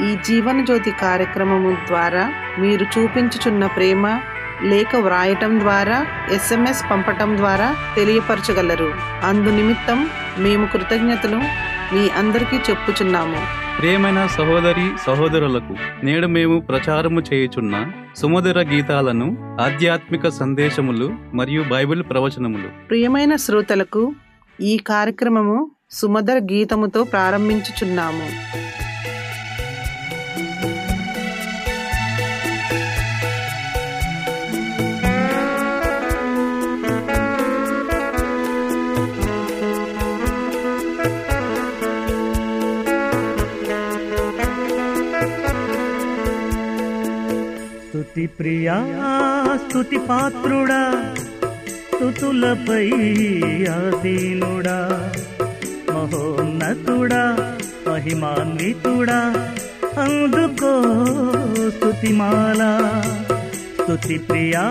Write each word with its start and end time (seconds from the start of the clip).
ఈ 0.00 0.16
జీవన 0.26 0.64
జ్యోతి 0.64 0.90
కార్యక్రమము 0.90 1.76
ద్వారా 1.86 2.32
మీరు 2.58 2.84
చూపించుచున్న 2.84 3.66
ప్రేమ 3.66 4.20
లేఖ 4.62 4.96
వ్రాయటం 4.96 5.60
ద్వారా 5.60 6.06
ఎస్ఎంఎస్ 6.32 6.90
పంపటం 6.90 7.36
ద్వారా 7.36 7.76
తెలియపరచగలరు. 7.96 8.94
అందు 9.24 9.50
నిమిత్తం 9.50 10.10
మేము 10.38 10.66
కృతజ్ఞతలు 10.66 11.36
మీ 11.94 12.08
అందరికీ 12.08 12.56
చెప్పుచున్నాము. 12.56 13.62
ప్రియమైన 13.78 14.26
సహోదరి 14.26 14.90
సహోదరులకు 15.06 16.04
నేడు 16.04 16.26
మేము 16.26 16.60
ప్రచారము 16.60 17.20
చేయుచున్న 17.20 17.86
సుమధుర 18.16 18.62
గీతాలను 18.62 19.56
ఆధ్యాత్మిక 19.60 20.28
సందేశములు 20.28 21.10
మరియు 21.34 21.62
బైబిల్ 21.62 22.02
ప్రవచనములు. 22.10 22.88
ప్రియమైన 22.88 23.36
శ్రోతలకు 23.36 24.14
ఈ 24.60 24.76
కార్యక్రమము 24.76 25.70
సుమధుర 25.90 26.38
గీతముతో 26.52 27.04
ప్రారంభించుచున్నాము. 27.04 28.28
స్తుతి 48.14 48.24
ప్రియా 48.38 48.74
స్తుతి 49.60 49.98
పాత్రుడా 50.08 50.80
స్తుతులపై 51.86 52.88
ఆసీనుడా 53.74 54.74
మహోన్నతుడా 55.88 57.22
మహిమాన్వితుడా 57.86 59.18
అందుకో 60.04 60.74
స్తుతిమాల 61.76 62.60
స్తుతి 63.80 64.18
ప్రియా 64.28 64.64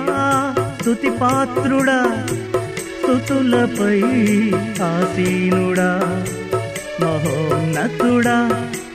స్తుతి 0.75 1.11
పాత్రుడా 1.21 1.99
స్తుతులపై 2.99 3.99
ఆసీనుడా 4.89 5.91
మహోన్నతుడా 7.03 8.37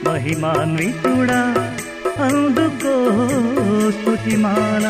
మహిమాన్వితుడా 0.07 1.41
అందు 2.25 2.66
స్తుతిమాల 3.91 4.85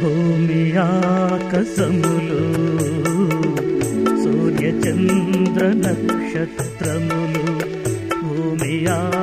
భూమి 0.00 0.62
ఆకసములు 0.84 2.42
సూర్య 4.22 4.70
నక్షత్రములు 5.82 7.44
భూమి 8.22 8.74
ఆకసములు 8.88 9.15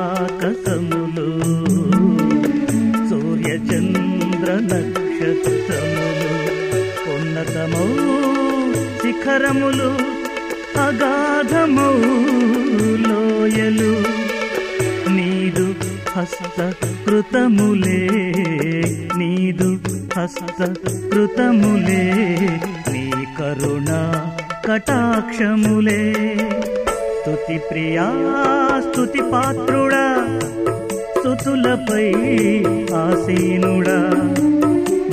శిఖరములు 9.34 9.88
అగాధమౌ 10.80 11.94
లోయలు. 13.08 13.92
నీదు 15.10 15.74
హస్త 16.16 16.72
కృతములే 17.06 18.02
నీదు 19.16 19.78
హస్త 20.18 20.60
కృతములే 21.12 22.04
నీ 22.92 23.10
కరుణ 23.38 23.90
కటాక్షములే. 24.66 26.02
స్తుతి 27.20 27.58
ప్రియా 27.58 28.08
స్తుతి 28.80 29.22
పాత్రుడా 29.32 30.06
స్తుతులపై 31.16 32.08
ఆసీనుడా. 32.94 34.00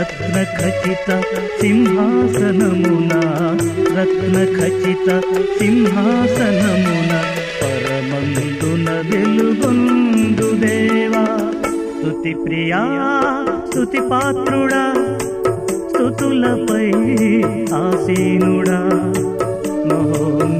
రత్న 0.00 0.44
ఖచిత 0.60 1.22
సింహాసనమున 1.60 3.12
రత్న 3.98 4.44
ఖచిత 4.44 5.20
సింహాసనమున 5.58 7.12
పరమందున 7.62 8.90
వెలుగొందు 8.90 10.56
దేవా. 10.64 11.52
స్తుతి 11.98 12.34
ప్రియా 12.34 12.84
స్తుతి 13.70 14.00
పాత్రుడా 14.10 15.16
స్తుతులపై 15.88 16.86
ఆసీనుడా. 17.74 18.80
మహోన్నతుడా 19.86 20.59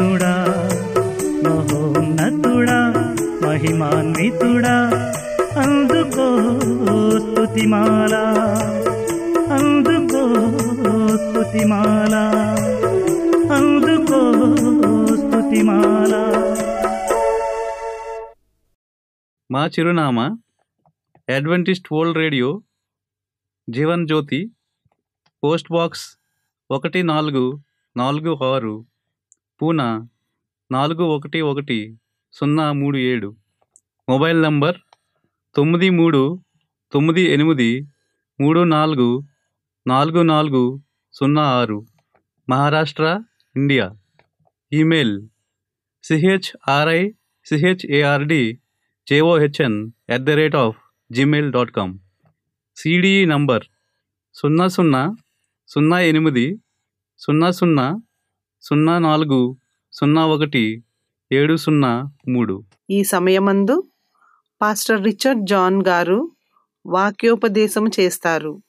ఆసీనుడా 0.00 0.34
మహోన్నతుడా 1.44 2.76
మహిమాన్వితుడా 3.42 4.76
అందుకో 5.62 6.26
స్తుతిమాల 7.24 8.14
స్తుతిమాల 11.16 12.14
అందుకో 13.56 14.20
స్తుతిమాల. 15.22 16.14
మా 19.50 19.64
చిరునామా 19.66 20.26
Adventist 21.28 21.90
World 21.92 22.18
Radio 22.18 22.50
Jeevan 23.68 24.06
Jyoti 24.06 24.40
post 25.42 25.72
box 25.72 26.06
ఒకటి 26.70 27.02
నాలుగు 27.12 27.44
నాలుగు 27.96 28.32
ఆరు. 28.52 28.74
పూనా? 29.62 30.08
నాలుగు 30.70 31.04
ఒకటి 31.04 31.40
ఒకటి 31.40 31.78
సున్నా 32.32 32.72
మూడు 32.72 32.98
ఏడు. 32.98 33.36
మొబైల్ 34.08 34.42
నంబర్ 34.42 34.76
తొమ్మిది 35.54 35.90
మూడు 35.90 36.20
తొమ్మిది 36.92 37.22
ఎనిమిది 37.22 37.88
మూడు 38.40 38.60
నాలుగు 38.60 39.08
నాలుగు 39.86 40.22
నాలుగు 40.22 40.62
సున్నా 41.12 41.42
ఆరు. 41.42 41.86
Maharashtra 42.48 43.22
India. 43.56 43.86
Email 44.72 45.28
CHRI 46.02 47.10
CHARD 47.44 48.42
JOHN 49.08 49.90
at 50.10 50.22
the 50.22 50.30
rate 50.30 50.56
of 50.56 50.76
Gmail 51.12 51.52
dot 51.52 51.70
com 51.70 51.98
CDE 52.76 53.26
number 53.26 53.64
సున్నా 54.34 54.68
సున్నా 54.68 55.02
సున్నా 55.68 56.00
ఎనిమిది 56.00 56.46
సున్నా 57.18 57.50
సున్నా 57.50 57.86
సున్నా 58.62 58.98
నాలుగు 58.98 59.56
సున్నా 59.92 60.26
ఒకటి 60.26 60.84
ఏడు 61.32 61.56
సున్నా 61.56 62.12
మూడు. 62.28 62.64
ఈ 62.90 63.04
సమయమందు 63.04 63.84
పాస్టర్ 64.62 65.04
రిచర్డ్ 65.04 65.46
జాన్ 65.46 65.82
గారు 65.88 66.30
వాక్యోపదేశం 66.86 67.88
చేస్తారు. 68.00 68.62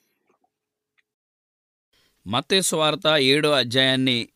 మత్తేసు 2.26 2.76
వార్త 2.76 3.06
ఏడో 3.18 3.50
అధ్యాయాన్ని 3.50 4.28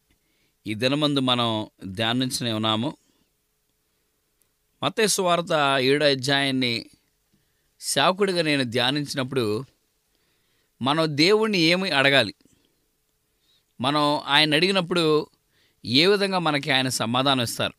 ఈ 0.67 0.75
దినమందు 0.75 1.21
మనం 1.21 1.67
ధ్యానించనే 1.85 2.53
ఉన్నాము. 2.53 2.97
మత్తేసు 4.83 5.23
వార్త 5.23 5.77
ఏడో 5.81 6.07
అధ్యాయాన్ని 6.07 6.87
శాకుడిగా 7.81 8.43
నేను 8.43 8.63
ధ్యానించినప్పుడు 8.63 9.65
మనం 10.83 11.17
దేవుణ్ణి 11.17 11.59
ఏమి 11.59 11.91
అడగాలి? 11.91 12.35
మనం 13.81 14.21
ఆయన 14.27 14.55
అడిగినప్పుడు 14.55 15.27
ఏ 15.87 16.07
విధంగా 16.07 16.39
మనకి 16.39 16.71
ఆయన 16.71 16.89
సమాధానం 16.89 17.43
ఇస్తారు? 17.43 17.75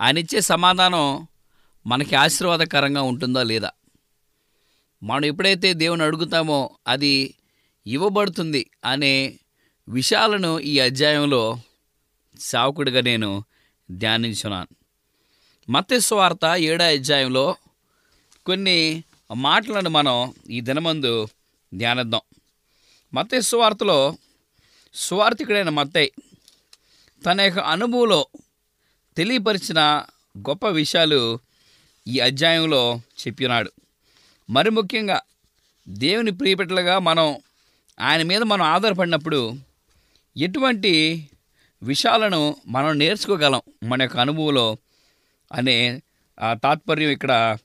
ఆయన 0.00 0.18
ఇచ్చే 0.18 0.40
సమాధానం 0.40 1.26
మనకి 1.86 2.16
ఆశీర్వాదకరంగా 2.16 3.02
ఉంటుందా 3.02 3.42
లేదా? 3.42 3.70
మనం 5.02 5.24
ఎప్పుడైతే 5.24 5.74
దేవుని 5.74 6.02
అడుగుతామో 6.02 6.78
అది 6.88 7.34
ఇవ్వబడుతుంది 7.86 8.70
అనే 8.84 9.38
విషయాలను 9.88 10.60
ఈ 10.60 10.78
అధ్యాయంలో 10.78 11.60
సావకుడిగా 12.40 13.00
నేను 13.00 13.44
ధ్యానించున్నాను. 13.90 14.68
మత్స్వార్త 15.70 16.54
ఏడా 16.56 16.86
అధ్యాయంలో 16.86 17.56
కొన్ని 18.46 19.04
మాటలను 19.34 19.90
మనం 19.90 20.34
ఈ 20.50 20.60
దినమందు 20.60 21.28
ధ్యానిద్దాం. 21.74 22.20
మత్స్వార్తలో 23.14 24.16
స్వార్థికుడైన 24.94 25.68
మత్తయ్య 25.68 26.08
తన 27.24 27.40
యొక్క 27.40 27.58
అనుభవంలో 27.58 28.26
తెలియపరిచిన 29.16 29.80
గొప్ప 30.38 30.66
విషయాలు 30.66 31.38
ఈ 32.06 32.18
అధ్యాయంలో 32.18 33.00
చెప్పినాడు. 33.20 33.70
మరి 34.50 34.70
ముఖ్యంగా 34.70 35.20
దేవుని 35.88 36.30
ప్రియపెట్టలుగా 36.30 36.98
మనం 36.98 37.40
ఆయన 38.00 38.22
మీద 38.22 38.42
మనం 38.42 38.62
ఆధారపడినప్పుడు 38.62 39.54
ఎటువంటి 40.36 41.28
విషయాలను 41.82 42.56
మనం 42.66 42.98
నేర్చుకోగలం 42.98 43.62
మన 43.82 44.02
యొక్క 44.02 44.16
అనుభవంలో 44.16 44.76
అనే 45.52 46.02
ఆ 46.40 46.54
తాత్పర్యం 46.54 47.10
ఇక్కడ 47.10 47.58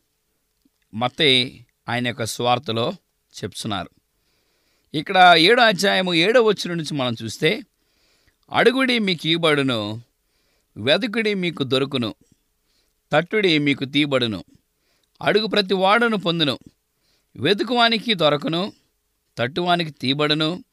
మత్తయి 0.94 1.66
ఆయన 1.90 2.08
యొక్క 2.08 2.26
స్వార్థలో 2.26 2.94
చెప్తున్నారు. 3.34 3.90
ఇక్కడ 4.94 5.36
ఏడో 5.38 5.62
అధ్యాయము 5.64 6.14
ఏడో 6.14 6.42
వచ్చిన 6.42 6.74
నుంచి 6.74 6.94
మనం 6.94 7.16
చూస్తే 7.24 7.64
అడుగుడి 8.52 9.00
మీకు 9.00 9.28
ఇవ్వబడును 9.28 10.02
వెదుకుడి 10.78 11.34
మీకు 11.34 11.64
దొరుకును 11.64 12.14
తట్టుడి 13.12 13.58
మీకు 13.58 13.86
తీయబడును. 13.86 14.44
అడుగు 15.22 15.48
ప్రతి 15.48 15.74
వాడును 15.74 16.18
పొందును. 16.18 16.60
వెతుకువానికి 17.36 18.14
దొరకను 18.14 18.74
తట్టువానికి 19.38 19.92
తీయబడును. 19.92 20.64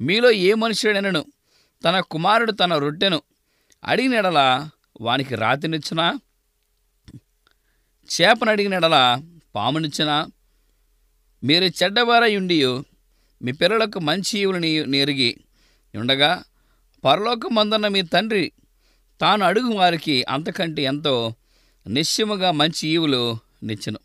మీలో 0.00 0.30
ఏ 0.30 0.54
మనుషుడనను 0.54 1.24
తన 1.84 2.00
కుమారుడు 2.00 2.52
తన 2.52 2.78
రొట్టెను 2.78 3.22
అడిగినడల 3.84 4.68
వానికి 5.00 5.34
రాతినిచ్చునా? 5.34 6.20
చేపను 8.08 8.50
అడిగినడల 8.50 9.20
పామునిచ్చునా? 9.54 10.26
మీరు 11.44 11.64
చెడ్డవారై 11.64 12.36
ఉండి 12.36 12.66
మీ 13.42 13.52
పిల్లలకు 13.52 13.98
మంచి 13.98 14.38
ఈవులని 14.38 14.86
నెరిగి 14.86 15.36
ఉండగా 15.98 16.44
పరలోకమందున్న 17.04 17.88
మీ 17.88 18.02
తండ్రి 18.02 18.52
తాను 19.20 19.44
అడుగు 19.44 19.72
వారికి 19.74 20.24
అంతకంటే 20.28 20.82
ఎంతో 20.82 21.34
నిశ్చయముగా 21.86 22.50
మంచి 22.50 22.88
ఈవులు 22.88 23.38
నిచ్చెను. 23.62 23.98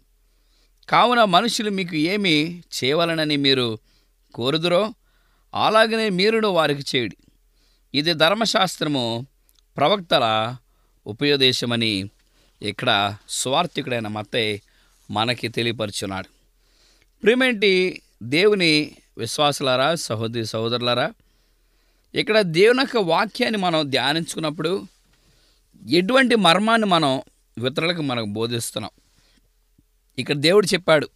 కావున 0.90 1.24
మనుషులు 1.24 1.70
మీకు 1.70 1.96
ఏమి 1.96 2.64
చేయవలనని 2.84 3.38
మీరు 3.38 3.78
కోరుదురో 4.34 4.94
అలాగనే 5.54 6.10
మీరును 6.10 6.48
వారికి 6.48 6.84
చేయుడి. 6.96 7.18
ఇది 7.94 8.14
ధర్మశాస్త్రము 8.14 9.28
ప్రవక్తల 9.78 10.56
ఉపయోదేశమని 11.08 12.10
ఇక్కడ 12.62 13.16
స్వార్థికుడైన 13.30 14.08
మత్తయ్య 14.08 14.60
మనకి 15.12 15.48
తెలియపరుచున్నాడు. 15.48 16.28
ప్రియమేంటి 17.24 18.02
దేవుని 18.24 18.92
విశ్వాసులారా 19.18 19.96
సహోదరి 19.96 20.46
సహోదరులారా 20.46 21.14
ఇక్కడ 22.16 22.42
దేవుని 22.42 22.80
యొక్క 22.80 22.98
వాక్యాన్ని 22.98 23.58
మనం 23.58 23.90
ధ్యానించుకున్నప్పుడు 23.90 24.88
ఎటువంటి 25.82 26.36
మర్మాన్ని 26.36 26.88
మనం 26.88 27.22
ఇతరులకు 27.58 28.02
మనకు 28.02 28.26
బోధిస్తున్నాం. 28.26 28.92
ఇక్కడ 30.18 30.36
దేవుడు 30.38 30.68
చెప్పాడు 30.74 31.08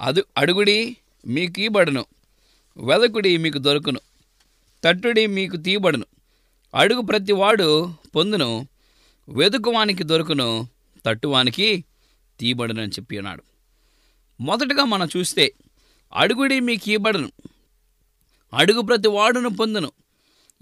అదు 0.00 0.24
అడుగుడి 0.36 0.96
మీకు 1.26 1.60
ఈబడును 1.60 2.04
వెదకుడి 2.76 3.36
మీకు 3.36 3.58
దొరుకును 3.58 4.00
తట్టుడి 4.82 5.26
మీకు 5.26 5.56
తీయబడును 5.56 6.06
అడుగు 6.74 7.00
ప్రతి 7.00 7.32
వాడు 7.32 7.96
పొందును 8.14 8.66
వెదుకువానికి 9.28 10.04
దొరుకును 10.04 10.68
తట్టువానికి 11.06 11.84
తీయబడును 12.40 12.80
అని 12.80 12.92
చెప్పి 12.92 13.18
ఉన్నాడు 13.18 13.42
మొదటగా 14.40 14.84
మనం 14.84 15.08
చూస్తే 15.16 15.52
అడుగుడి 16.12 16.60
మీకు 16.60 16.90
ఇవ్వబడును 16.90 17.30
అడుగు 18.52 18.80
ప్రతి 18.80 19.08
వాడును 19.08 19.48
పొందును 19.48 19.90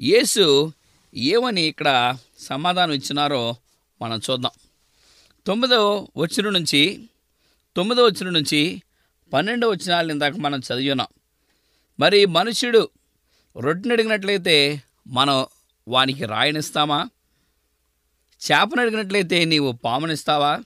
యేసు 0.03 0.73
ఏమని 1.15 1.63
ఇక్కడ 1.63 2.17
సమాధానం 2.39 2.93
ఇచ్చినారో 2.93 3.57
మనం 4.03 4.21
చూద్దాం. 4.31 4.53
తొమ్మిదో 5.47 6.09
వచ్చిన 6.17 6.49
నుంచి 6.49 7.09
తొమ్మిదో 7.77 8.05
వచ్చిన 8.05 8.31
నుంచి 8.31 8.83
పన్నెండో 9.33 9.69
వచ్చినాలు 9.69 10.13
ఇందాక 10.13 10.33
మనం 10.33 10.59
చదివినాం. 10.59 11.07
మరి 12.01 12.27
మనుష్యుడు 12.27 12.89
రొట్టెని 13.61 13.93
అడిగినట్లయితే 13.93 14.83
మనం 15.07 15.47
వానికి 15.89 16.25
రాయనిస్తామా? 16.25 17.09
చేపను 18.53 18.81
అడిగినట్లయితే 18.81 19.45
నీవు 19.45 19.73
పామునిస్తావా? 19.73 20.61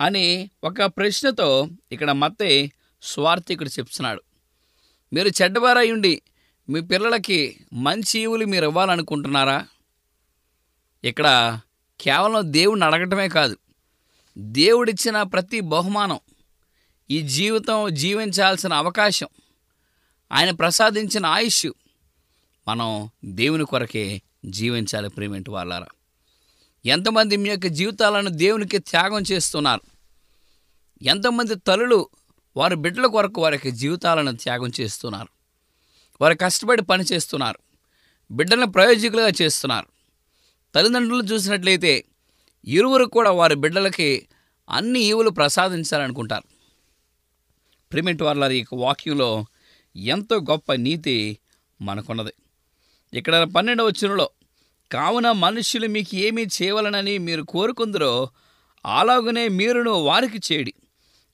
అని 0.00 0.50
ఒక 0.64 0.82
ప్రశ్నతో 0.82 1.68
ఇక్కడ 1.92 2.10
మత్తే 2.10 2.72
స్వార్థికుడు 3.02 3.68
చెప్తున్నాడు. 3.68 4.22
మీరు 5.12 5.28
చెడ్డవారై 5.28 5.92
ఉండి 5.92 6.22
మీ 6.68 6.80
పిల్లలకి 6.80 7.66
మంచి 7.72 8.20
ఈవులు 8.20 8.46
మీరు 8.46 8.64
ఇవ్వాలనుకుంటున్నారా? 8.64 9.68
ఇక్కడ 11.04 11.60
కేవలం 12.00 12.52
దేవుడిని 12.52 12.86
అడగటమే 12.86 13.28
కాదు 13.28 13.56
దేవుడిచ్చిన 14.38 15.22
ప్రతి 15.22 15.60
బహుమానం 15.60 16.20
ఈ 17.10 17.22
జీవితం 17.22 17.94
జీవించాల్సిన 17.94 18.72
అవకాశం 18.72 19.26
ఆయన 20.32 20.50
ప్రసాదించిన 20.50 21.26
ఆయుష్ 21.26 21.66
మనం 22.68 23.10
దేవుని 23.24 23.64
కొరకే 23.64 24.22
జీవించాలి 24.44 25.08
ప్రేమింటి 25.08 25.50
వాళ్ళారా. 25.50 25.86
ఎంతమంది 26.86 27.36
మీ 27.36 27.50
యొక్క 27.50 27.66
జీవితాలను 27.66 28.30
దేవునికి 28.30 28.78
త్యాగం 28.78 29.22
చేస్తున్నారు? 29.32 29.80
ఎంతమంది 31.02 31.54
తల్లులు 31.54 32.08
వారి 32.56 32.76
బిడ్డల 32.76 33.06
కొరకు 33.06 33.42
వారి 33.42 33.54
యొక్క 33.54 33.68
జీవితాలను 33.68 34.36
త్యాగం 34.36 34.70
చేస్తున్నారు? 34.80 35.35
వారు 36.20 36.34
కష్టపడి 36.34 36.82
పని 36.82 37.04
చేస్తున్నారు. 37.12 37.58
బిడ్డలను 38.30 38.66
ప్రయోజకులుగా 38.66 39.32
చేస్తున్నారు. 39.42 39.86
తల్లిదండ్రులు 40.74 41.22
చూసినట్లయితే 41.22 42.04
ఇరువురు 42.64 43.04
కూడా 43.04 43.30
వారి 43.30 43.54
బిడ్డలకి 43.54 44.28
అన్ని 44.70 45.00
ఈవులు 45.00 45.30
ప్రసాదించాలనుకుంటారు. 45.30 46.44
ప్రిమిట్ 47.92 48.22
వాళ్ళ 48.22 48.44
ఈ 48.44 48.64
వాక్యంలో 48.74 49.46
ఎంతో 49.96 50.36
గొప్ప 50.36 50.72
నీతి 50.72 51.38
మనకున్నది. 51.80 52.32
ఇక్కడ 53.14 53.42
పన్నెండవ 53.42 53.88
చిరులో 53.88 54.30
కావున 54.92 55.32
మనుషులు 55.32 55.86
మీకు 55.86 56.16
ఏమీ 56.16 56.46
చేయవలనని 56.62 57.18
మీరు 57.18 57.42
కోరుకుందరో 57.42 58.28
అలాగనే 58.86 59.48
మీరును 59.48 59.90
వారికి 59.90 60.40
చేయడి 60.52 60.74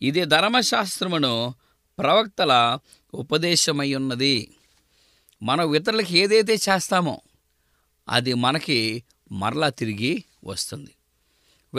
ఇది 0.03 0.25
ధర్మశాస్త్రమును 0.25 1.55
ప్రవక్తల 1.99 2.79
ఉపదేశమై 3.15 3.95
ఉన్నది. 3.95 4.57
మనం 5.43 5.75
ఇతరులకి 5.75 6.19
ఏదైతే 6.19 6.55
చేస్తామో 6.55 7.21
అది 8.09 8.35
మనకి 8.35 9.05
మరలా 9.33 9.69
తిరిగి 9.69 10.25
వస్తుంది. 10.45 10.93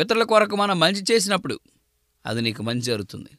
ఇతరుల 0.02 0.24
కొరకు 0.24 0.56
మనం 0.56 0.80
మంచి 0.80 1.04
చేసినప్పుడు 1.12 1.60
అది 2.26 2.42
నీకు 2.42 2.64
మంచి 2.64 2.82
జరుగుతుంది. 2.82 3.32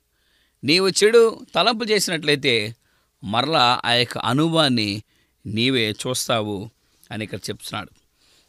నీవు 0.65 0.89
చెడు 0.89 1.47
తలంపు 1.55 1.85
చేసినట్లయితే 1.85 2.77
మరలా 3.23 3.81
ఆ 3.85 3.93
యొక్క 3.93 4.19
అనుభవాన్ని 4.19 5.03
నీవే 5.47 5.91
చూస్తావు 5.91 6.71
అని 7.11 7.25
ఇక్కడ 7.25 7.39
చెప్తున్నాడు. 7.51 7.91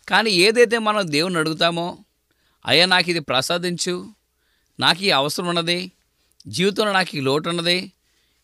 కానీ 0.07 0.31
ఏదైతే 0.31 0.77
మనం 0.77 1.11
దేవుని 1.11 1.37
అడుగుతామో 1.37 1.97
అయ్యా 2.65 2.85
నాకు 2.85 3.09
ఇది 3.09 3.19
ప్రసాదించు 3.19 3.95
నాకు 4.79 5.01
ఈ 5.01 5.09
అవసరం 5.11 5.47
ఉన్నది 5.47 5.91
జీవితంలో 6.47 6.91
నాకు 6.91 7.17
ఈ 7.17 7.21
లోటు 7.21 7.49
ఉన్నది 7.49 7.91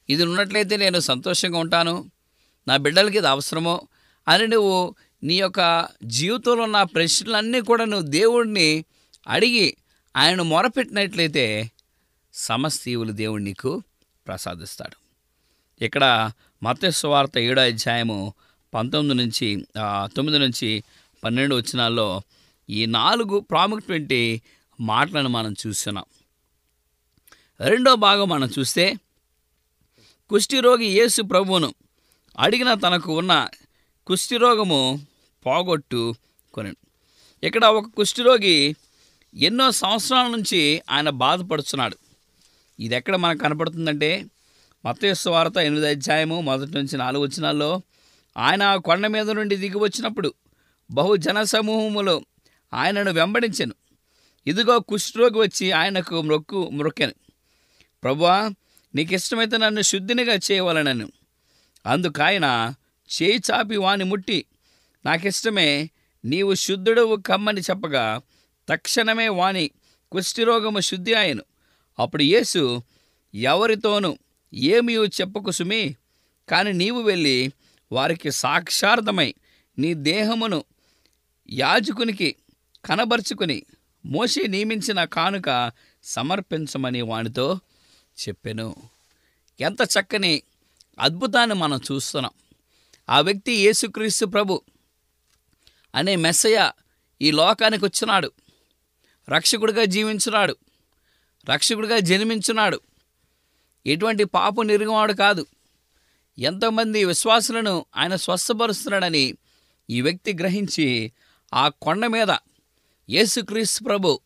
ఇది 0.09 0.23
ఉన్నట్లయితే 0.23 0.75
నేను 0.77 0.99
సంతోషంగా 0.99 1.59
ఉంటాను 1.59 1.95
నా 2.67 2.77
బిడ్డలకి 2.77 3.17
ఇది 3.17 3.27
అవసరమో 3.27 3.81
అని 4.27 4.47
నువ్వు 4.47 4.95
నీ 5.23 5.35
యొక్క 5.39 5.87
జీవితంలో 6.03 6.63
ఉన్న 6.63 6.83
ప్రశ్నలన్నీ 6.83 7.61
కూడా 7.61 7.85
నువ్వు 7.85 8.07
దేవుడిని 8.07 8.85
అడిగి 9.27 9.77
ఆయన 10.15 10.41
మొరపెట్టినట్లయితే 10.41 11.71
సమస్తీవులు 12.33 13.11
దేవుడు 13.11 13.43
నీకు 13.43 13.83
ప్రసాదిస్తాడు. 14.27 14.95
ఇక్కడ 15.83 16.31
మత్స్యవార్త 16.63 17.37
ఏడో 17.37 17.61
అధ్యాయము 17.61 18.33
పంతొమ్మిది 18.73 19.21
నుంచి 19.21 19.65
తొమ్మిది 20.15 20.39
నుంచి 20.39 20.83
పన్నెండు 21.23 21.55
వచ్చినాల్లో 21.55 22.21
ఈ 22.69 22.85
నాలుగు 22.85 23.39
ప్రాముఖ్యమైన 23.39 24.39
మాటలను 24.79 25.29
మనం 25.29 25.55
చూస్తున్నాం. 25.67 26.05
రెండో 27.59 27.95
భాగం 27.95 28.29
మనం 28.29 28.49
చూస్తే 28.59 28.93
కుష్ఠిరోగి 30.29 30.85
యేసు 30.85 31.21
ప్రభువును 31.21 31.73
అడిగిన 32.39 32.73
తనకు 32.73 33.13
ఉన్న 33.13 33.49
కుష్ఠిరోగము 34.07 34.99
పోగొట్టు 35.45 36.15
కొని 36.53 36.73
ఇక్కడ 37.43 37.65
ఒక 37.65 37.85
కుష్ఠిరోగి 37.85 38.75
ఎన్నో 39.35 39.71
సంవత్సరాల 39.71 40.27
నుంచి 40.31 40.81
ఆయన 40.89 41.09
బాధపడుతున్నాడు 41.09 41.97
ఇది 42.79 42.95
ఎక్కడ 42.95 43.15
మనకు 43.15 43.39
కనపడుతుందంటే 43.39 44.29
మతయస్సు 44.85 45.29
వార్త 45.29 45.57
ఎనిమిది 45.57 45.87
అధ్యాయము 45.87 46.41
మొదటి 46.41 46.71
నుంచి 46.71 46.97
నాలుగు 46.97 47.23
వచ్చినాల్లో 47.23 47.81
ఆయన 48.37 48.75
కొండ 48.75 49.07
మీద 49.07 49.29
నుండి 49.29 49.55
దిగి 49.55 49.77
వచ్చినప్పుడు 49.77 50.33
బహు 50.91 51.15
సమూహములో 51.43 52.21
ఆయనను 52.73 53.11
వెంబడించెను. 53.11 53.75
ఇదిగో 54.47 54.79
కుష్ఠరోగి 54.79 55.39
వచ్చి 55.39 55.71
ఆయనకు 55.71 56.21
మొక్కు 56.21 56.69
మొక్కెను 56.69 57.13
ప్రభువా 58.03 58.53
నీకు 58.95 59.13
ఇష్టమైతే 59.13 59.57
నన్ను 59.57 59.81
శుద్ధినిగా 59.81 60.39
చేయవలనను. 60.51 61.11
అందుకాయన 61.85 62.73
చేయి 63.09 63.41
చాపి 63.51 63.77
వాని 63.77 64.03
ముట్టి 64.03 64.45
నాకిష్టమే 65.05 65.89
నీవు 66.25 66.53
శుద్ధుడవు 66.53 67.15
కమ్మని 67.15 67.61
చెప్పగా 67.61 68.21
తక్షణమే 68.69 69.27
వాని 69.27 69.71
కుష్ఠిరోగము 70.11 70.79
శుద్ధి 70.79 71.13
ఆయను 71.13 71.43
అప్పుడు 71.99 72.23
యేసు 72.23 72.83
ఎవరితోనూ 73.35 74.17
ఏమీ 74.53 74.95
చెప్పకు 74.95 75.51
సుమి 75.51 75.95
కానీ 76.49 76.71
నీవు 76.73 77.01
వెళ్ళి 77.01 77.53
వారికి 77.91 78.31
సాక్షార్థమై 78.31 79.33
నీ 79.77 79.93
దేహమును 79.93 80.63
యాజకునికి 81.49 82.35
కనబరుచుకుని 82.85 83.65
మోషే 84.05 84.47
నియమించిన 84.47 85.03
కానుక 85.03 85.71
సమర్పించమని 86.03 87.01
వానితో 87.01 87.59
చెప్పెను. 88.27 88.75
ఎంత 89.59 89.77
చక్కని 89.81 90.43
అద్భుతాన్ని 90.99 91.55
మనం 91.55 91.79
చూస్తున్నాం. 91.91 92.31
ఆ 93.09 93.21
వ్యక్తి 93.21 93.51
యేసుక్రీస్తు 93.51 94.25
ప్రభు 94.25 94.61
అనే 95.95 96.15
మెస్సయ్య 96.15 96.71
ఈ 97.21 97.31
లోకానికి 97.31 97.85
వచ్చినాడు. 97.85 98.31
రక్షకుడిగా 99.29 99.85
జీవించున్నాడు. 99.85 100.57
రక్షకుడిగా 101.49 101.99
జన్మించున్నాడు. 101.99 102.81
ఎటువంటి 103.85 104.23
పాపు 104.23 104.61
నిర్గమాడు 104.61 105.13
కాదు. 105.13 105.45
ఎంతోమంది 106.39 107.05
విశ్వాసులను 107.05 107.85
ఆయన 107.97 108.15
స్వస్థపరుస్తున్నాడని 108.15 109.37
ఈ 109.89 110.01
వ్యక్తి 110.01 110.33
గ్రహించి 110.33 111.11
ఆ 111.53 111.69
కొండ 111.69 112.05
మీద 112.05 112.27
యేసుక్రీస్తు 113.09 113.83
ప్రభు 113.83 114.19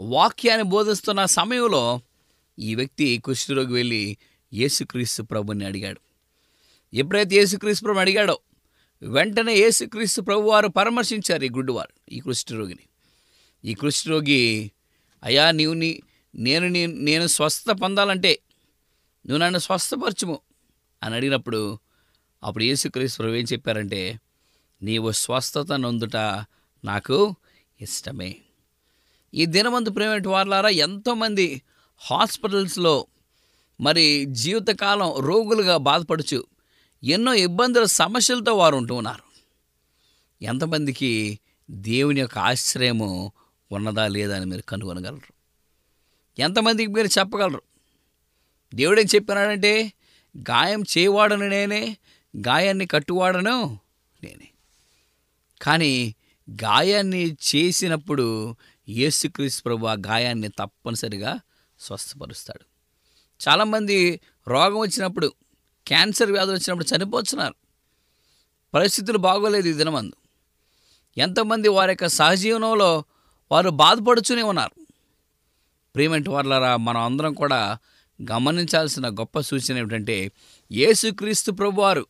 వాక్యాన్ని 0.00 0.62
బోధిస్తున్న 0.62 1.24
సమయంలో 1.24 2.00
ఈ 2.58 2.74
వ్యక్తి 2.74 3.18
కుష్ఠరోగి 3.18 3.72
వెళ్ళి 3.72 4.16
యేసుక్రీస్తు 4.54 5.22
ప్రభుని 5.22 5.64
అడిగాడు. 5.64 6.11
ఎప్పుడైతే 6.94 7.36
యేసుక్రీస్తు 7.36 7.84
ప్రభు 7.84 7.98
అడిగాడో. 7.98 8.38
వెంటనే 9.02 9.54
యేసుక్రీస్తు 9.54 10.20
ప్రభు 10.20 10.40
వారు 10.40 10.68
పరామర్శించారు 10.68 11.44
ఈ 11.44 11.48
గుడ్డివారు 11.48 12.14
ఈ 12.14 12.20
కుష్ఠరోగిని 12.20 12.84
ఈ 13.64 13.74
కుష్ఠరోగి 13.74 14.70
అయ్యా 15.24 15.50
నీవు 15.50 15.74
నీ 15.74 16.02
నేను 16.34 16.68
నీ 16.68 16.86
నేను 16.86 17.26
స్వస్థత 17.26 17.72
పొందాలంటే 17.72 18.38
నువ్వు 19.26 19.38
నన్ను 19.38 19.58
స్వస్థపరచుము 19.58 20.40
అని 21.02 21.14
అడిగినప్పుడు 21.14 21.78
అప్పుడు 22.44 22.64
యేసుక్రీస్తు 22.64 23.18
ప్రభు 23.22 23.34
ఏం 23.34 23.44
చెప్పారంటే 23.52 24.20
నీవు 24.82 25.10
స్వస్థత 25.10 25.72
నొందుట 25.72 26.16
నాకు 26.84 27.36
ఇష్టమే. 27.80 28.36
ఈ 29.34 29.46
దినమందు 29.46 29.90
ప్రైవేట్ 29.90 30.26
వార్లారా 30.26 30.68
ఎంతోమంది 30.68 31.62
హాస్పిటల్స్లో 31.98 33.06
మరి 33.80 34.24
జీవితకాలం 34.24 35.14
రోగులుగా 35.18 35.76
బాధపడుచు 35.76 36.44
ఎన్నో 37.04 37.34
ఇబ్బందుల 37.34 37.84
సమస్యలతో 37.84 38.54
వారు 38.54 38.76
ఉంటూ 38.76 38.94
ఉన్నారు. 38.94 39.22
ఎంతమందికి 40.44 41.38
దేవుని 41.70 42.20
యొక్క 42.20 42.38
ఆశ్రయము 42.38 43.32
ఉన్నదా 43.72 44.08
లేదా 44.08 44.36
అని 44.36 44.46
మీరు 44.46 44.62
కనుగొనగలరు. 44.62 45.32
ఎంతమందికి 46.38 46.92
మీరు 46.92 47.06
చెప్పగలరు. 47.06 47.62
దేవుడేం 48.74 49.06
చెప్పినాడంటే 49.14 49.92
గాయం 50.38 50.82
చేయవాడను 50.98 51.48
నేనే 51.48 51.96
గాయాన్ని 52.36 52.86
కట్టువాడను 52.86 53.78
నేనే. 54.22 54.48
కానీ 55.62 56.14
గాయాన్ని 56.50 57.36
చేసినప్పుడు 57.54 58.56
యేసుక్రీస్తు 58.88 59.62
ప్రభు 59.62 59.86
ఆ 59.86 59.92
గాయాన్ని 59.92 60.48
తప్పనిసరిగా 60.48 61.40
స్వస్థపరుస్తాడు. 61.80 62.64
చాలామంది 63.48 64.20
రోగం 64.48 64.78
వచ్చినప్పుడు 64.78 65.32
క్యాన్సర్ 65.86 66.32
వ్యాధులు 66.32 66.54
వచ్చినప్పుడు 66.54 66.96
చనిపోతున్నారు. 66.96 67.54
పరిస్థితులు 68.74 69.18
బాగోలేదు 69.18 69.68
ఈ 69.68 69.72
దినమందు. 69.72 70.16
ఎంతమంది 71.18 71.68
వారి 71.68 71.90
యొక్క 71.90 72.06
సహజీవనంలో 72.06 73.04
వారు 73.52 73.70
బాధపడుతూనే 73.70 74.42
ఉన్నారు. 74.42 74.74
ప్రియమెంట్ 75.94 76.28
వాళ్ళరా 76.28 76.76
మనం 76.76 77.00
అందరం 77.00 77.34
కూడా 77.34 77.78
గమనించాల్సిన 78.32 79.08
గొప్ప 79.08 79.40
సూచన 79.40 79.78
ఏమిటంటే 79.78 80.32
యేసుక్రీస్తు 80.72 81.50
ప్రభువారు 81.50 82.06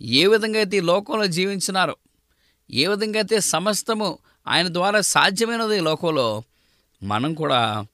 ఏ 0.00 0.26
విధంగా 0.26 0.58
అయితే 0.58 0.76
ఈ 0.76 0.80
లోకంలో 0.80 1.26
జీవించినారో 1.26 1.96
ఏ 2.70 2.86
విధంగా 2.86 3.18
అయితే 3.18 3.40
సమస్తము 3.40 4.18
ఆయన 4.46 4.68
ద్వారా 4.68 5.00
సాధ్యమైనది 5.00 5.76
ఈ 5.76 5.80
లోకంలో 5.80 6.42
మనం 7.02 7.34
కూడా 7.34 7.86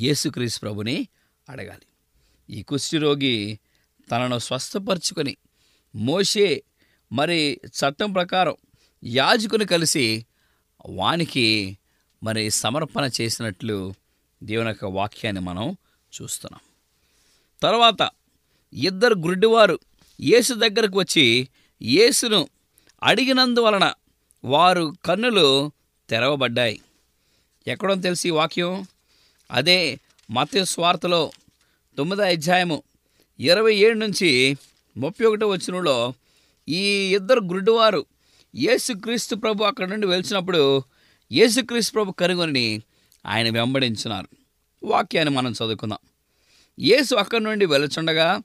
యేసుక్రీస్తు 0.00 0.60
ప్రభుని 0.60 1.08
అడగాలి. 1.48 1.86
ఈ 2.50 2.62
కుష్ఠిరోగి 2.62 3.58
తనను 4.10 4.38
స్వస్థపరుచుకొని 4.38 5.36
మోషే 5.94 6.62
మరి 7.12 7.60
చట్టం 7.66 8.12
ప్రకారం 8.12 8.54
యాజకుని 9.04 9.66
కలిసి 9.66 10.26
వానికి 10.86 11.78
మరి 12.22 12.50
సమర్పణ 12.50 13.10
చేసినట్లు 13.20 13.94
దేవుని 14.42 14.68
యొక్క 14.68 14.84
వాక్యాన్ని 14.84 15.42
మనం 15.42 15.76
చూస్తున్నాం. 16.22 16.60
తర్వాత 17.62 18.10
ఇద్దరు 18.72 19.14
గుడ్డివారు 19.14 19.78
యేసు 20.20 20.54
దగ్గరకు 20.54 20.98
వచ్చి 20.98 21.48
యేసును 21.82 22.48
అడిగినందువలన 23.02 23.92
వారు 24.44 24.96
కన్నులు 25.04 25.72
తెరవబడ్డాయి. 26.10 26.80
ఎక్కడో 27.66 27.94
తెలిసి 27.94 28.28
ఈ 28.28 28.30
వాక్యం? 28.30 28.86
అదే 29.50 30.00
మత 30.30 30.48
స్వార్థలో 30.62 31.32
తొమ్మిదో 31.96 32.22
అధ్యాయము 32.22 32.82
ఇరవై 33.40 33.74
ఏడు 33.74 33.98
నుంచి 33.98 34.56
ముప్పై 34.96 35.26
ఒకటో 35.26 35.48
వచ్చినలో 35.48 36.12
ఈ 36.68 37.14
ఇద్దరు 37.14 37.40
గురుడువారు 37.40 38.06
యేసుక్రీస్తు 38.54 39.34
ప్రభు 39.34 39.64
అక్కడ 39.64 39.88
నుండి 39.88 40.06
వెలిచినప్పుడు 40.06 40.82
యేసుక్రీస్తు 41.32 41.92
ప్రభు 41.92 42.10
కనుగొని 42.10 42.82
ఆయన 43.26 43.50
వెంబడించినారు. 43.50 44.28
వాక్యాన్ని 44.82 45.34
మనం 45.34 45.52
చదువుకుందాం. 45.52 45.98
యేసు 46.78 47.14
అక్కడి 47.14 47.44
నుండి 47.44 47.66
వెలుచుండగా 47.66 48.42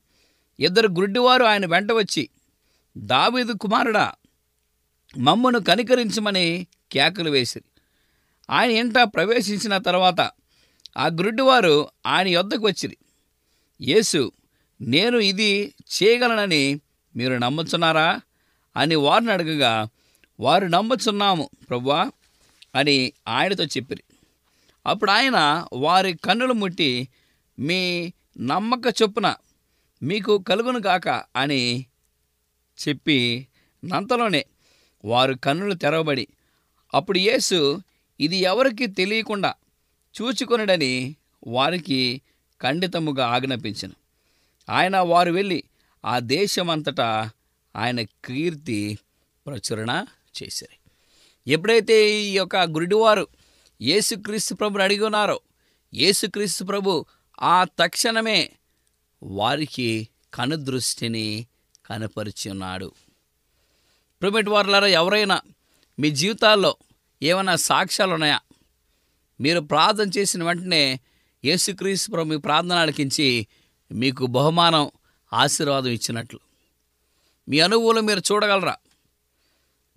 ఇద్దరు 0.59 0.87
గుడ్డివారు 0.87 1.43
ఆయన 1.43 1.65
వెంట 1.65 1.91
వచ్చి 1.91 2.29
దావీదు 2.97 3.53
కుమారుడా 3.53 4.13
మమ్మను 5.17 5.59
కనికరించమని 5.59 6.67
కేకలు 6.91 7.29
వేసిరి. 7.29 7.65
ఆయన 8.49 8.69
ఇంట 8.69 8.97
ప్రవేశించిన 8.97 9.77
తర్వాత 9.77 10.21
ఆ 10.97 11.07
గుడ్డివారు 11.07 11.87
ఆయన 12.05 12.27
యొద్దకు 12.27 12.67
వచ్చిరి. 12.67 12.97
యేసు 13.81 14.31
నేను 14.81 15.17
ఇది 15.17 15.73
చేయగలనని 15.93 16.79
మీరు 17.15 17.33
నమ్ముచున్నారా? 17.33 18.21
అని 18.77 18.95
వారిని 18.95 19.31
అడగగా 19.31 19.87
వారు 20.39 20.65
నమ్ముచున్నాము 20.67 21.49
ప్రభువా 21.69 22.11
అని 22.75 23.13
ఆయనతో 23.27 23.63
చెప్పిరి. 23.63 24.03
అప్పుడు 24.85 25.11
ఆయన 25.11 25.67
వారి 25.73 26.13
కన్నులు 26.13 26.53
ముట్టి 26.53 27.07
మీ 27.59 28.13
నమ్మక 28.39 28.93
చొప్పున 29.01 29.35
మీకు 30.03 30.37
కలుగును 30.37 30.79
గాక 30.79 31.09
అని 31.35 31.85
చెప్పి 32.87 33.47
నంతలోనే 33.85 34.45
వారు 35.05 35.33
కన్నులు 35.33 35.73
తెరవబడి 35.73 36.27
అప్పుడు 36.93 37.17
యేసు 37.17 37.81
ఇది 38.19 38.37
ఎవరికి 38.37 38.87
తెలియకుండా 38.87 39.53
చూచుకొనడని 40.21 41.15
వారికి 41.47 42.21
ఖండితముగా 42.61 43.27
ఆజ్ఞాపించను. 43.27 43.93
ఆయన 44.69 44.97
వారు 44.97 45.31
వెళ్ళి 45.31 45.63
ఆ 46.05 46.19
దేశమంతటా 46.19 47.29
ఆయన 47.75 48.01
కీర్తి 48.01 48.97
ప్రచురణ 49.47 50.05
చేశారు. 50.35 50.77
ఎప్పుడైతే 51.47 52.09
ఈ 52.11 52.37
యొక్క 52.37 52.55
గురుడివారు 52.55 53.27
యేసుక్రీస్తు 53.81 54.55
ప్రభుని 54.55 54.83
అడిగి 54.83 55.05
ఉన్నారో 55.05 55.41
యేసుక్రీస్తు 55.93 56.63
ప్రభు 56.63 57.05
ఆ 57.41 57.63
తక్షణమే 57.63 58.51
వారికి 59.23 60.07
కనుదృష్టిని 60.33 61.47
కనపరిచి 61.85 62.49
ఉన్నాడు 62.49 62.91
ప్రిమిట్ 64.21 64.49
వారులారా 64.49 64.87
ఎవరైనా 64.87 65.41
మీ 65.99 66.11
జీవితాల్లో 66.11 66.77
ఏమైనా 67.21 67.55
సాక్ష్యాలు 67.55 68.13
ఉన్నాయా? 68.13 68.39
మీరు 69.41 69.59
ప్రార్థన 69.59 70.09
చేసిన 70.17 70.43
వెంటనే 70.43 70.99
యేసుక్రీస్తు 71.45 72.11
ప్రభు 72.11 72.29
మీ 72.29 72.37
ప్రార్థన 72.37 72.73
అలికించి 72.73 73.47
మీకు 73.91 74.25
బహుమానం 74.25 74.91
ఆశీర్వాదం 75.33 75.87
ఇచ్చినట్లు. 75.87 76.39
మీ 77.49 77.59
అనుభవం 77.59 78.05
మీరు 78.05 78.19
చూడగలరా? 78.19 78.75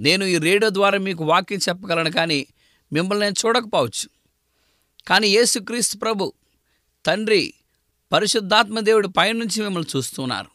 నేను 0.01 0.25
ఈ 0.25 0.39
రేడియో 0.39 0.71
ద్వారా 0.71 0.99
మీకు 0.99 1.25
వాక్యం 1.25 1.59
చెప్పగలను 1.69 2.11
కానీ 2.11 2.47
మిమ్మల్ని 2.93 3.27
నేను 3.27 3.47
చూడకపోవచ్చు. 3.47 4.09
కానీ 5.07 5.29
యేసుక్రీస్తు 5.29 5.99
ప్రభు 5.99 6.33
తండ్రి 7.07 7.55
పరిశుద్ధాత్మ 8.13 8.81
దేవుడు 8.81 9.09
పైనుంచి 9.09 9.63
మిమ్మల్ని 9.63 9.99
చూస్తున్నారు. 9.99 10.51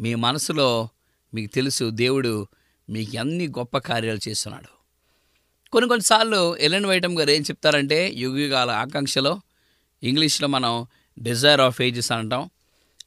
మీ 0.00 0.14
మనసులో 0.14 0.88
మీకు 1.34 1.54
తెలుసు 1.54 1.90
దేవుడు 1.90 2.46
మీకు 2.90 3.18
అన్ని 3.18 3.48
గొప్ప 3.48 3.78
కార్యాలు 3.78 4.28
చేస్తున్నాడు. 4.28 4.82
కొన్ని 5.70 5.88
కొన్నిసార్లు 5.88 6.56
ఎలెన్ 6.56 6.86
వైటమ్ 6.86 7.18
గారు 7.18 7.30
ఏం 7.30 7.42
చెప్తారంటే 7.42 8.10
యుగయుగాల 8.14 8.70
ఆకాంక్షలో 8.70 9.40
ఇంగ్లీష్లో 10.02 10.48
మనం 10.48 10.86
డిజైర్ 11.18 11.60
ఆఫ్ 11.60 11.82
ఏజెస్ 11.82 12.12
అంటాం. 12.12 12.50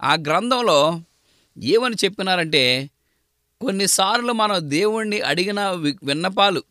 ఆ 0.02 0.14
గ్రంథంలో 0.14 1.02
ఏమని 1.64 1.96
చెప్పినారంటే 2.06 2.90
కొన్నిసార్లు 3.62 4.34
మనం 4.34 4.70
దేవుణ్ణి 4.70 5.22
అడిగిన 5.22 5.70
వి- 5.72 5.98
విన్నపాలు 6.04 6.64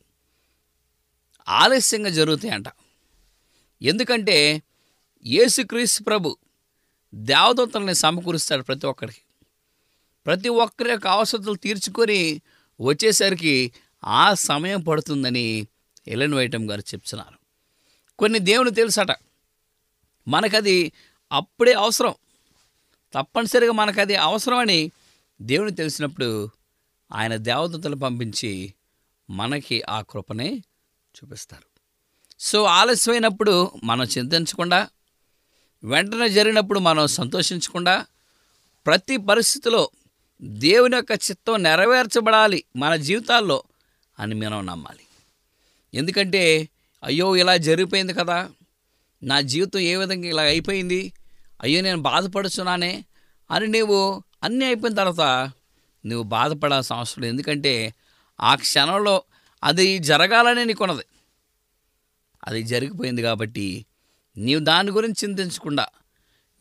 ఆలస్యంగా 1.49 2.11
జరుగుతాయంట. 2.11 2.64
ఎందుకంటే 3.83 4.62
యేసుక్రీస్తు 5.26 6.03
ప్రభు 6.03 6.37
దేవదూతల్ని 7.14 7.95
సమకూరుస్తాడు 7.95 8.62
ప్రతి 8.62 8.87
ఒక్కరికి 8.87 9.19
ప్రతి 10.26 10.49
ఒక్కరి 10.49 10.91
యొక్క 10.91 11.07
అవసరతలు 11.07 11.55
తీర్చుకొని 11.55 12.41
వచ్చేసరికి 12.81 13.73
ఆ 14.04 14.35
సమయం 14.35 14.80
పడుతుందని 14.80 15.67
ఎలెన్ 16.08 16.35
వైటమ్ 16.35 16.71
గారు 16.71 16.80
చెప్తున్నారు. 16.80 17.39
కొన్ని 18.19 18.39
దేవుని 18.39 18.71
తెలుసట 18.71 19.17
మనకది 20.28 20.93
అప్పుడే 21.34 21.73
అవసరం. 21.73 22.14
తప్పనిసరిగా 23.14 23.73
మనకది 23.73 24.16
అవసరమని 24.16 24.90
దేవుని 25.42 25.70
తెలిసినప్పుడు 25.70 26.49
ఆయన 27.12 27.36
దేవదూతలు 27.36 27.97
పంపించి 27.97 28.75
మనకి 29.30 29.82
ఆ 29.82 30.00
కృపనే 30.00 30.54
చూపిస్తారు. 31.16 31.64
సో 32.40 32.64
ఆలస్యమైనప్పుడు 32.64 33.70
మనం 33.84 34.04
చింతించకుండా 34.04 34.88
వెంటనే 35.84 36.28
జరిగినప్పుడు 36.28 36.78
మనం 36.78 37.06
సంతోషించకుండా 37.06 38.06
ప్రతి 38.86 39.16
పరిస్థితిలో 39.16 39.90
దేవుని 40.42 40.97
యొక్క 40.97 41.12
చిత్తం 41.12 41.62
నెరవేర్చబడాలి 41.62 42.64
మన 42.76 42.97
జీవితాల్లో 42.97 43.62
అని 44.18 44.34
మనం 44.34 44.66
నమ్మాలి. 44.66 45.04
ఎందుకంటే 45.94 46.68
అయ్యో 47.04 47.36
ఇలా 47.36 47.56
జరిగిపోయింది 47.56 48.14
కదా 48.14 48.50
నా 49.23 49.40
జీవితం 49.40 49.80
ఏ 49.80 49.97
విధంగా 49.97 50.28
ఇలా 50.28 50.42
అయిపోయింది 50.42 51.12
అయ్యో 51.65 51.81
నేను 51.81 52.00
బాధపడుచున్నానే 52.03 53.05
అని 53.50 53.67
నీవు 53.67 53.99
అన్నీ 54.43 54.65
అయిపోయిన 54.65 54.97
తర్వాత 54.97 55.53
నువ్వు 56.07 56.23
బాధపడాల్సిన 56.23 56.97
అవసరం 56.97 57.23
లేదు. 57.23 57.33
ఎందుకంటే 57.33 57.95
ఆ 58.41 58.55
క్షణంలో 58.55 59.23
అది 59.65 59.99
జరగాలనే 59.99 60.65
నీకున్నది. 60.65 61.05
అది 62.45 62.63
జరిగిపోయింది 62.63 63.23
కాబట్టి 63.23 63.87
నీవు 64.37 64.61
దాని 64.61 64.91
గురించి 64.91 65.29
చింతించకుండా 65.29 65.87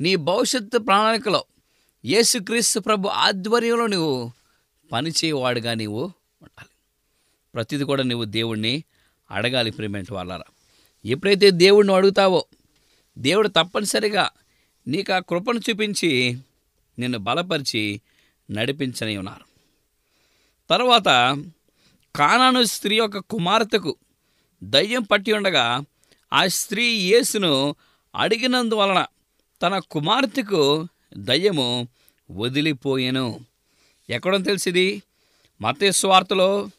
నీ 0.02 0.16
భవిష్యత్తు 0.16 0.78
ప్రణాళికలో 0.78 1.42
యేసుక్రీస్తు 2.06 2.80
ప్రభు 2.80 3.08
ఆధ్వర్యంలో 3.08 3.88
నువ్వు 3.88 4.32
పనిచేయవాడుగా 4.92 5.74
నీవు 5.74 6.02
ఉండాలి. 6.42 6.72
ప్రతిది 7.54 7.84
కూడా 7.84 8.04
నువ్వు 8.04 8.26
దేవుణ్ణి 8.26 8.84
అడగాలి 9.32 9.72
ప్రేమెంట్ 9.72 10.12
వాళ్ళరా 10.12 10.48
ఎప్పుడైతే 11.06 11.52
దేవుణ్ణి 11.52 11.94
అడుగుతావో 11.94 12.46
దేవుడు 13.18 13.48
తప్పనిసరిగా 13.48 14.30
నీకు 14.88 15.14
ఆ 15.14 15.20
కృపను 15.20 15.60
చూపించి 15.60 16.38
నిన్ను 17.00 17.20
బలపరిచి 17.20 18.02
నడిపించని 18.52 19.18
ఉన్నారు. 19.18 19.46
తర్వాత 20.70 21.38
కానాను 22.16 22.64
స్త్రీ 22.64 22.98
యొక్క 22.98 23.18
కుమార్తెకు 23.18 23.96
దయ్యం 24.64 25.04
పట్టి 25.04 25.34
ఉండగా 25.34 25.84
ఆ 26.34 26.48
స్త్రీ 26.48 26.86
యేసును 26.86 27.76
అడిగినందువలన 28.16 29.06
తన 29.62 29.80
కుమార్తెకు 29.80 30.88
దయ్యము 31.18 31.88
వదిలిపోయెను. 32.32 33.46
ఎక్కడో 34.10 34.38
తెలిసింది 34.38 35.04
మతేశ్వార్తలో 35.62 36.70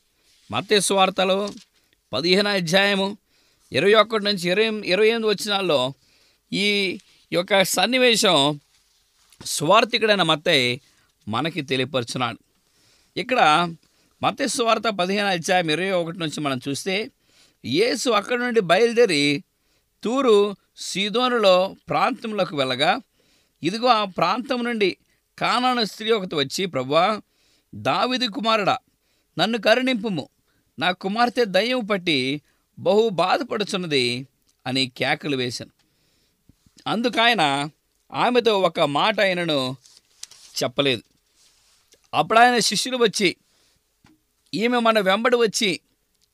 మతేశ్వార్తలో 0.51 1.49
పదిహేను 2.13 2.49
అధ్యాయము 2.49 3.19
ఇరవై 3.73 3.95
ఒకటి 3.95 4.25
నుంచి 4.25 4.51
ఇరవై 4.51 4.87
ఇరవై 4.87 5.09
ఎనిమిది 5.09 5.29
వచ్చినాల్లో 5.29 5.93
ఈ 6.53 6.99
ఈ 7.33 7.37
యొక్క 7.37 7.63
సన్నివేశం 7.63 8.61
స్వార్థికుడైన 9.47 10.23
మత్తయ్య 10.23 10.79
మనకి 11.29 11.63
తెలియపరుచున్నాడు. 11.63 12.39
ఇక్కడ 13.17 13.41
మత 14.23 14.43
స్వార్థ 14.43 14.87
పదిహేను 14.87 15.27
అధ్యాయం 15.27 15.71
ఇరవై 15.71 15.91
ఒకటి 15.91 16.19
నుంచి 16.19 16.41
మనం 16.41 16.61
చూస్తే 16.69 17.11
యేసు 17.65 18.11
అక్కడి 18.11 18.41
నుండి 18.41 18.61
బయలుదేరి 18.61 19.45
తూరు 20.03 20.57
సీదోనులో 20.77 21.77
ప్రాంతంలోకి 21.89 22.57
వెళ్ళగా 22.57 23.01
ఇదిగో 23.63 23.89
ఆ 23.89 24.05
ప్రాంతం 24.05 24.65
నుండి 24.65 24.97
కానాను 25.39 25.85
స్త్రీ 25.85 26.11
ఒకటి 26.11 26.35
వచ్చి 26.35 26.67
ప్రభువా 26.67 27.21
దావిది 27.75 28.27
కుమారుడా 28.27 28.79
నన్ను 29.39 29.59
కరుణింపుము. 29.61 30.29
నా 30.79 30.93
కుమార్తె 30.93 31.45
దయ్యం 31.45 31.85
పట్టి 31.85 32.43
బహు 32.79 33.09
బాధపడుచున్నది 33.09 34.27
అని 34.67 34.93
కేకలు 34.97 35.37
వేశాను. 35.37 35.84
అందుకాయన 36.87 37.69
ఆమెతో 38.13 38.61
ఒక 38.61 38.81
మాట 38.81 39.21
ఆయనను 39.21 39.77
చెప్పలేదు. 40.63 41.03
అప్పుడు 42.15 42.39
ఆయన 42.39 42.59
శిష్యులు 42.59 42.97
వచ్చి 42.97 43.37
ఈమె 44.55 44.79
మన 44.79 45.01
వెంబడి 45.01 45.37
వచ్చి 45.37 45.81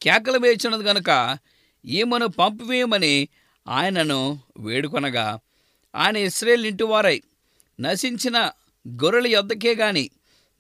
కేకలు 0.03 0.39
వేచున్నది 0.39 0.85
గనుక 0.85 1.39
ఈమెను 1.85 2.27
పంపివేయమని 2.27 3.29
ఆయనను 3.69 4.41
వేడుకొనగా 4.59 5.39
ఆయన 5.95 6.17
ఇస్రేల్ 6.17 6.67
ఇంటి 6.67 6.83
వారై 6.83 7.23
నశించిన 7.81 8.53
గొర్రెల 8.89 9.27
యొద్దకే 9.27 9.75
గాని 9.75 10.11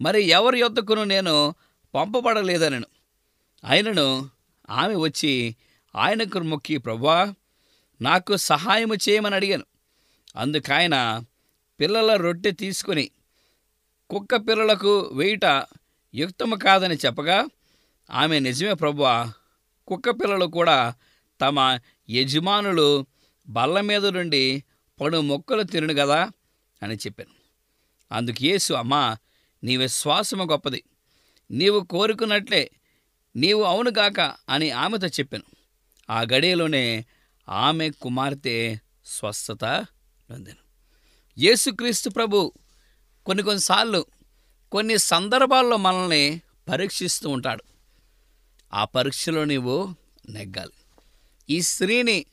మరి 0.01 0.23
ఎవరి 0.23 0.61
యొద్దకును 0.61 1.05
నేను 1.05 1.55
పంపబడలేదనను. 1.95 2.87
ఆయనను 3.65 4.31
ఆమె 4.71 4.95
వచ్చి 4.95 5.57
ఆయనకు 5.97 6.39
మొక్కి 6.39 6.79
ప్రభా 6.79 7.35
నాకు 8.03 8.37
సహాయము 8.37 8.95
చేయమని 8.95 9.35
అడిగాను. 9.35 9.65
అందుకాయన 10.37 11.25
పిల్లల 11.81 12.17
రొట్టె 12.17 12.51
తీసుకుని 12.51 13.11
కుక్క 14.11 14.37
పిల్లలకు 14.37 15.11
వేయుట 15.15 15.67
యుక్తము 16.15 16.57
కాదని 16.57 16.95
చెప్పగా 16.95 17.47
ఆమె 18.11 18.39
నిజమే 18.39 18.75
ప్రభువా. 18.75 19.33
కుక్క 19.87 20.11
పిల్లలు 20.11 20.47
కూడా 20.47 20.95
తమ 21.41 21.79
యజమానులు 22.11 23.07
బల్ల 23.49 23.81
మీద 23.81 24.07
నుండి 24.07 24.65
పడు 25.01 25.19
మొక్కలు 25.21 25.63
తిరును 25.63 25.95
కదా 25.95 26.31
అని 26.83 26.95
చెప్పాను. 26.95 27.31
అందుకు 28.15 28.45
యేసు 28.45 28.75
అమ్మా 28.75 29.17
నీ 29.65 29.77
విశ్వాసము 29.77 30.45
గొప్పది. 30.45 30.85
నీవు 31.51 31.81
కోరుకున్నట్లే 31.81 32.71
నీవు 33.37 33.63
అవును 33.63 33.91
కాక 33.91 34.35
అని 34.49 34.71
ఆమెతో 34.71 35.07
చెప్పాను. 35.07 35.45
ఆ 36.11 36.23
గడియలోనే 36.23 37.05
ఆమె 37.49 37.91
కుమార్తె 37.91 38.79
స్వస్థత 39.07 39.87
నొందెను 40.31 40.63
యేసుక్రీస్తు 41.39 42.09
ప్రభు 42.11 42.53
కొన్ని 43.27 43.43
కొన్నిసార్లు 43.43 44.07
కొన్ని 44.73 44.99
సందర్భాల్లో 44.99 45.77
మనల్ని 45.77 46.41
పరీక్షిస్తూ 46.69 47.31
ఉంటాడు. 47.31 47.63
ఆ 48.75 48.85
పరీక్షలో 48.85 49.45
నీవు 49.45 49.95
నెగ్గాలి. 50.29 50.77
ఈ 51.49 51.61
స్త్రీని 51.61 52.27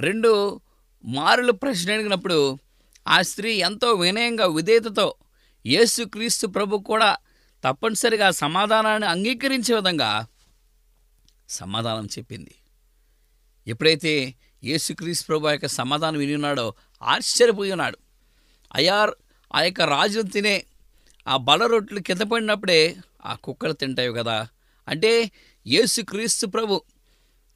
రెండు 0.00 0.60
మారులు 1.04 1.52
ప్రశ్న 1.52 1.92
అడిగినప్పుడు 1.92 2.58
ఆ 3.08 3.22
స్త్రీ 3.22 3.52
ఎంతో 3.52 3.92
వినయంగా 3.92 4.46
విధేయతతో 4.46 5.14
యేసుక్రీస్తు 5.66 6.46
ప్రభు 6.46 6.78
కూడా 6.78 7.16
తప్పనిసరిగా 7.64 8.30
సమాధానాన్ని 8.30 9.08
అంగీకరించే 9.08 9.74
విధంగా 9.74 10.26
సమాధానం 11.48 12.06
చెప్పింది. 12.06 12.54
ఎప్పుడైతే 13.66 14.34
యేసుక్రీస్తు 14.64 15.26
ప్రభు 15.26 15.48
యొక్క 15.48 15.66
సమాధానం 15.66 16.18
విని 16.18 16.34
ఉన్నాడో 16.34 16.74
ఆశ్చర్యపోయి 17.02 17.72
ఉన్నాడు 17.72 17.98
ఆ 19.54 19.60
యొక్క 19.62 19.80
రాజును 19.80 20.30
తినే 20.30 20.64
ఆ 21.28 21.36
బలరొట్టలు 21.36 22.00
కింద 22.00 22.20
పడినప్పుడే 22.20 22.96
ఆ 23.24 23.34
కుక్కలు 23.34 23.72
తింటాయి 23.72 24.12
కదా. 24.12 24.48
అంటే 24.88 25.30
యేసుక్రీస్తు 25.66 26.46
ప్రభు 26.46 26.82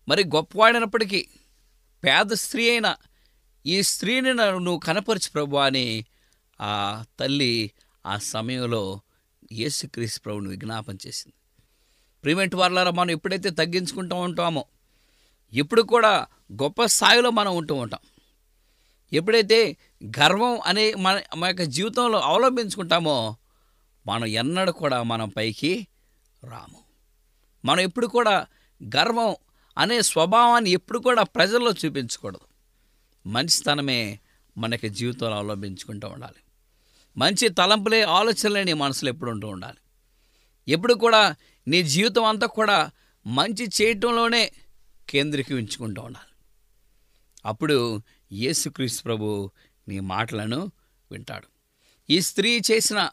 మరి 0.09 0.25
గొప్పవాడినప్పటికీ 0.25 1.29
పేద 2.05 2.33
స్త్రీ 2.33 2.71
అయిన 2.71 2.97
ఈ 3.67 3.83
స్త్రీని 3.83 4.35
నన్ను 4.35 4.59
నువ్వు 4.59 4.79
కనపరచు 4.79 5.31
ప్రభు 5.35 5.57
అని 5.57 6.05
ఆ 6.61 7.05
తల్లి 7.21 7.71
ఆ 8.07 8.19
సమయంలో 8.19 9.01
యేసుక్రీస్తు 9.53 10.21
ప్రభుని 10.21 10.49
విజ్ఞాపన 10.49 10.97
చేసింది. 11.07 11.35
ప్రివెంట్ 12.25 12.55
వాళ్ళారా 12.55 12.91
మనం 12.91 13.11
ఎప్పుడైతే 13.11 13.51
తగ్గించుకుంటూ 13.51 14.17
ఉంటామో 14.17 14.65
ఇప్పుడు 15.53 15.83
కూడా 15.83 16.27
గొప్ప 16.63 16.85
స్థాయిలో 16.85 17.31
మనం 17.31 17.57
ఉంటూ 17.57 17.75
ఉంటాం. 17.75 18.01
ఎప్పుడైతే 19.12 19.77
గర్వం 20.05 20.61
అనే 20.66 20.95
మన 20.95 21.21
మన 21.37 21.49
యొక్క 21.49 21.62
జీవితంలో 21.62 22.19
అవలంబించుకుంటామో 22.19 23.37
మనం 24.07 24.25
ఎన్నడూ 24.25 24.73
కూడా 24.73 25.03
మనం 25.03 25.29
పైకి 25.29 25.87
రాము. 26.45 26.79
మనం 27.64 27.81
ఎప్పుడు 27.81 28.07
కూడా 28.07 28.47
గర్వం 28.97 29.37
అనే 29.79 30.03
స్వభావాన్ని 30.03 30.71
ఎప్పుడు 30.71 30.99
కూడా 30.99 31.23
ప్రజల్లో 31.23 31.71
చూపించకూడదు. 31.71 32.40
మంచితనమే 33.29 34.19
మనకి 34.59 34.88
జీవితంలో 34.88 35.37
అవలంబించుకుంటూ 35.37 36.09
ఉండాలి. 36.09 36.42
మంచి 37.16 37.49
తలంపులే 37.49 38.03
ఆలోచనలే 38.03 38.64
నీ 38.64 38.73
మనసులో 38.73 39.11
ఎప్పుడు 39.11 39.31
ఉంటూ 39.31 39.49
ఉండాలి. 39.49 39.77
ఎప్పుడు 40.73 40.95
కూడా 40.95 41.35
నీ 41.69 41.83
జీవితం 41.83 42.25
అంతా 42.25 42.47
కూడా 42.47 42.90
మంచి 43.27 43.69
చేయటంలోనే 43.83 44.53
కేంద్రీకరించుకుంటూ 45.09 46.03
ఉండాలి. 46.03 46.33
అప్పుడు 47.47 48.03
యేసుక్రీస్తు 48.33 49.03
ప్రభు 49.03 49.51
నీ 49.89 50.01
మాటలను 50.01 50.73
వింటాడు. 51.11 51.47
ఈ 52.11 52.21
స్త్రీ 52.21 52.61
చేసిన 52.71 53.11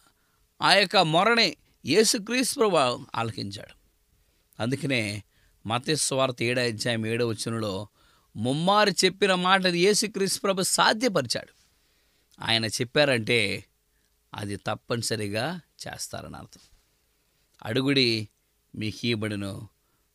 ఆ 0.62 0.74
యొక్క 0.74 0.98
మొరని 0.98 1.56
యేసుక్రీస్తు 1.86 2.56
ప్రభు 2.56 2.78
ఆలకించాడు. 3.16 3.76
అందుకనే 4.62 5.24
మతస్వార్త 5.66 6.36
ఏడా 6.42 6.64
అధ్యాయం 6.64 7.06
ఏడో 7.06 7.28
వచనంలో 7.28 7.88
ముమ్మారు 8.36 8.90
చెప్పిన 8.90 9.36
మాట 9.36 9.66
యేసుక్రీస్తు 9.66 10.42
ప్రభు 10.42 10.62
సాధ్యపరిచాడు. 10.62 11.54
ఆయన 12.44 12.66
చెప్పారంటే 12.66 13.66
అది 14.34 14.56
తప్పనిసరిగా 14.56 15.62
చేస్తారని 15.88 16.38
అర్థం. 16.38 16.62
అడుగుడి 17.64 18.28
మీకు 18.76 19.06
ఇవ్వబడును 19.06 19.70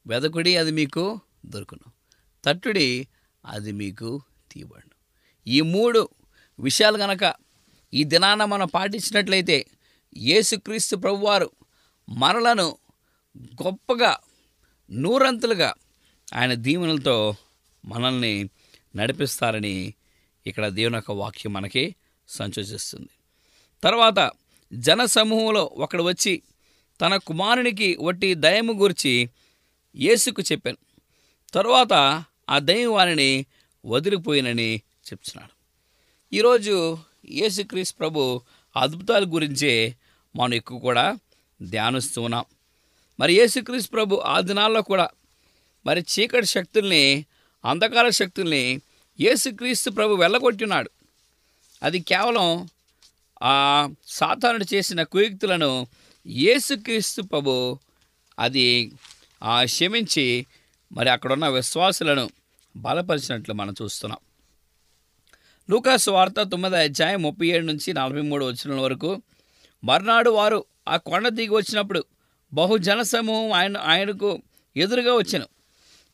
వెదకుడి 0.06 0.56
అది 0.56 0.70
మీకు 0.70 1.20
దొరుకును. 1.46 1.92
తట్టుడి 2.44 3.08
అది 3.44 3.72
మీకు 3.72 4.22
తీయబడును. 4.52 4.94
ఈ 5.46 5.60
మూడు 5.60 6.08
విషయాలు 6.60 6.98
గనక 6.98 7.34
ఈ 7.94 8.04
దినాన 8.04 8.44
మనం 8.44 8.68
పాటించినట్లయితే 8.68 9.66
యేసుక్రీస్తు 10.16 10.96
ప్రభువారు 10.96 11.50
మనలను 12.08 12.78
గొప్పగా 13.62 14.16
నూరంతులుగా 14.90 15.74
ఆయన 16.34 16.54
దీవెనలతో 16.54 17.34
మనల్ని 17.84 18.48
నడిపిస్తారని 18.96 19.94
ఇక్కడ 20.46 20.68
దేవుని 20.68 20.96
యొక్క 20.96 21.10
వాక్యం 21.10 21.52
మనకి 21.52 21.94
సంచోచిస్తుంది 22.28 23.08
తర్వాత 23.82 24.30
జన 24.72 25.04
సమూహంలో 25.04 25.64
ఒకడు 25.64 26.02
వచ్చి 26.02 26.42
తన 27.00 27.16
కుమారునికి 27.16 27.96
వట్టి 28.00 28.34
దయము 28.34 28.72
గురించి 28.72 29.30
యేసుకు 29.96 30.42
చెప్పాను. 30.42 30.76
తరువాత 31.52 32.24
ఆ 32.50 32.58
దయ్యం 32.58 32.92
వారిని 32.92 33.46
వదిలిపోయినని 33.86 34.82
చెప్తున్నాడు. 35.10 35.52
ఈరోజు 36.32 36.98
యేసుక్రీస్ 37.30 37.94
ప్రభు 37.98 38.40
అద్భుతాల 38.76 39.24
గురించే 39.24 39.96
మనం 40.36 40.54
ఎక్కువ 40.54 40.78
కూడా 40.78 41.18
ధ్యానిస్తూ 41.62 42.22
ఉన్నాం. 42.22 42.44
మరి 43.20 43.34
యేసుక్రీస్ 43.34 43.92
ప్రభు 43.92 44.16
ఆ 44.16 44.40
దినాల్లో 44.40 44.82
కూడా 44.82 45.08
మరి 45.86 46.00
చీకటి 46.00 46.46
శక్తుల్ని 46.46 47.26
అంధకార 47.64 48.08
శక్తుల్ని 48.08 48.80
యేసుక్రీస్తు 49.20 49.90
ప్రభు 49.90 50.14
వెళ్ళగొట్టినాడు. 50.14 50.90
అది 51.82 52.00
కేవలం 52.00 52.68
ఆ 53.42 53.90
సాతానుడు 54.06 54.74
చేసిన 54.74 55.02
కుయుక్తులను 55.02 55.86
యేసుక్రీస్తు 56.26 57.22
ప్రభు 57.22 57.78
అది 58.38 58.92
ఆ 59.42 59.64
క్షమించి 59.64 60.46
మరి 60.92 61.10
అక్కడున్న 61.10 61.48
విశ్వాసులను 61.48 62.30
బలపరిచినట్లు 62.78 63.54
మనం 63.54 63.74
చూస్తున్నాం. 63.82 64.18
లూకాసు 65.70 66.10
వార్త 66.10 66.42
తొమ్మిది 66.42 66.76
అధ్యాయం 66.76 67.22
ముప్పై 67.22 67.46
ఏడు 67.46 67.66
నుంచి 67.66 67.92
నలభై 67.92 68.20
మూడు 68.20 68.44
వచ్చిన 68.44 68.80
వరకు 68.80 69.22
మర్నాడు 69.84 70.30
వారు 70.30 70.64
ఆ 70.88 70.96
కొండ 70.96 71.28
దిగి 71.28 71.48
వచ్చినప్పుడు 71.48 72.04
బహు 72.52 72.76
జనసమూహం 72.78 73.52
ఆయన 73.52 73.76
ఆయనకు 73.78 74.42
ఎదురుగా 74.76 75.14
వచ్చాను. 75.14 75.46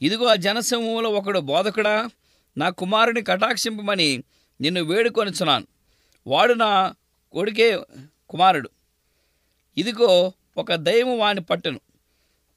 ఇదిగో 0.02 0.26
ఆ 0.26 0.34
జనసమూహంలో 0.34 1.10
ఒకడు 1.10 1.38
బోధకుడా 1.38 2.10
నా 2.56 2.70
కుమారుని 2.70 3.22
కటాక్షింపమని 3.22 4.24
నిన్ను 4.60 4.82
వేడుకొనుచున్నాను. 4.82 5.66
వాడు 6.26 6.54
నా 6.54 6.94
కొడుకే 7.32 7.78
కుమారుడు. 8.30 8.70
ఇదిగో 9.78 10.32
ఒక 10.56 10.74
దయ్యము 10.74 11.16
వాని 11.16 11.40
పట్టును. 11.40 11.80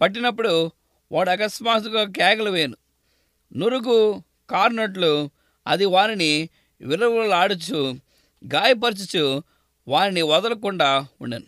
పట్టినప్పుడు 0.02 0.72
వాడు 1.12 1.30
అకస్మాత్తుగా 1.30 2.04
కేకలు 2.04 2.52
వేను 2.52 2.76
నురుగు 3.56 4.24
కారినట్లు 4.50 5.30
అది 5.68 5.86
వారిని 5.86 6.50
విలువలాడుచు 6.82 8.00
గాయపరచుచు 8.54 9.44
వారిని 9.88 10.22
వదలకుండా 10.22 11.08
ఉండను. 11.22 11.46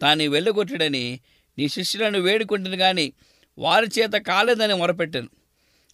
తాను 0.00 0.28
వెళ్ళగొట్టడని 0.28 1.20
నీ 1.58 1.68
శిష్యులను 1.68 2.18
వేడుకుంటుంది 2.18 2.76
కానీ 2.76 3.12
వారి 3.58 3.86
చేత 3.98 4.12
కాలేదని 4.12 4.74
మొరపెట్టాను. 4.74 5.28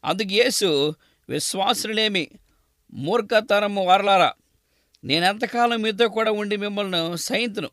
అందుకు 0.04 0.28
యేసు 0.28 0.94
విశ్వాసులేమి 1.28 2.28
మూర్ఖతరము 2.92 3.86
వరలారా 3.86 4.32
నేనెంతకాలం 5.04 5.82
మీతో 5.82 6.08
కూడా 6.08 6.30
ఉండి 6.30 6.56
మిమ్మల్ని 6.56 7.18
సైంతును 7.18 7.70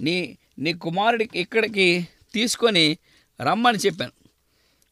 నీ 0.00 0.38
నీ 0.58 0.72
కుమారుడికి 0.72 1.38
ఇక్కడికి 1.38 2.08
తీసుకొని 2.34 2.98
రమ్మని 3.40 3.78
చెప్పాను. 3.78 4.12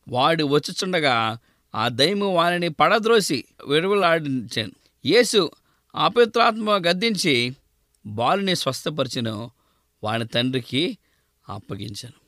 వాడు 0.08 0.44
వచ్చుచుండగా 0.44 1.38
ఆ 1.74 1.88
దైము 1.88 2.26
వారిని 2.26 2.68
పడద్రోసి 2.68 3.44
విడువలాడించాను. 3.66 4.72
యేసు 5.06 5.50
అపవిత్రాత్మ 5.94 6.70
గద్దించి 6.70 7.56
బాలుని 8.06 8.56
స్వస్థపరిచను 8.56 9.50
వాని 10.04 10.26
తండ్రికి 10.26 10.98
అప్పగించాను. 11.48 12.20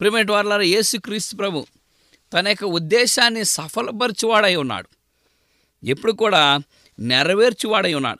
ప్రిమేట్ 0.00 0.30
వార్లారా 0.30 0.62
యేసు 0.62 0.96
క్రీస్తు 0.98 1.36
ప్రభు 1.36 1.66
తన 2.32 2.48
యొక్క 2.48 2.64
ఉద్దేశాన్ని 2.64 3.44
సఫలపరచువాడై 3.44 4.56
ఉన్నాడు. 4.56 4.88
ఎప్పుడు 5.84 6.12
కూడా 6.12 6.58
నెరవేర్చువాడై 6.98 7.94
ఉన్నాడు. 7.94 8.18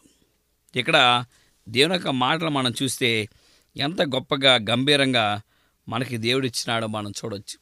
ఇక్కడ 0.78 1.24
దేవుని 1.68 1.94
యొక్క 1.94 2.08
మాటలు 2.08 2.48
మనం 2.48 2.74
చూస్తే 2.82 3.28
ఎంత 3.76 4.02
గొప్పగా 4.02 4.54
గంభీరంగా 4.54 5.40
మనకి 5.88 6.16
దేవుడిచ్చినాడో 6.16 6.86
మనం 6.86 7.10
చూడొచ్చు. 7.10 7.58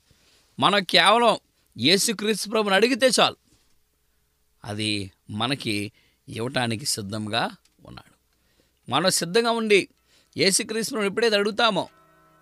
మనం 0.60 0.84
కేవలం 0.84 1.38
యేసుక్రీస్తు 1.78 2.48
ప్రభుని 2.50 2.74
అడిగితే 2.74 3.06
చాలు. 3.06 3.36
అది 4.64 5.12
మనకి 5.30 5.92
ఇవ్వటానికి 6.28 6.84
సిద్ధంగా 6.84 7.50
ఉన్నాడు. 7.86 8.14
మనం 8.90 9.10
సిద్ధంగా 9.10 9.50
ఉండి 9.50 9.88
యేసుక్రీస్తుని 10.36 11.06
ఎప్పుడైతే 11.06 11.36
అడుగుతామో 11.36 11.88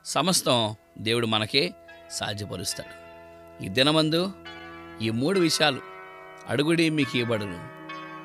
సమస్తం 0.05 0.75
దేవుడు 0.99 1.27
మనకే 1.27 1.75
సాధ్యపరుస్తాడు. 2.11 3.03
ఈ 3.65 3.69
దినమందు 3.69 4.33
ఈ 5.03 5.11
మూడు 5.11 5.41
విషయాలు 5.41 5.81
అడుగుడి 6.49 6.91
మీకు 6.91 7.19
ఇవ్వబడును 7.19 7.69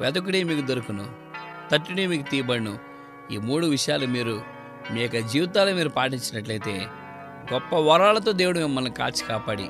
వెతకుడి 0.03 0.43
మీకు 0.43 0.67
దొరుకును 0.67 1.15
తట్టుడి 1.71 2.07
మీకు 2.07 2.29
తీయబడును. 2.29 2.79
ఈ 3.31 3.37
మూడు 3.37 3.65
విషయాలు 3.65 4.05
మీరు 4.05 4.43
మీ 4.91 5.01
యొక్క 5.01 5.17
జీవితాలు 5.17 5.75
మీరు 5.75 5.89
పాటించినట్లయితే 5.89 6.71
గొప్ప 7.53 7.75
వరాలతో 7.75 8.31
దేవుడు 8.31 8.59
మిమ్మల్ని 8.59 8.91
కాచి 8.91 9.25
కాపాడి 9.25 9.69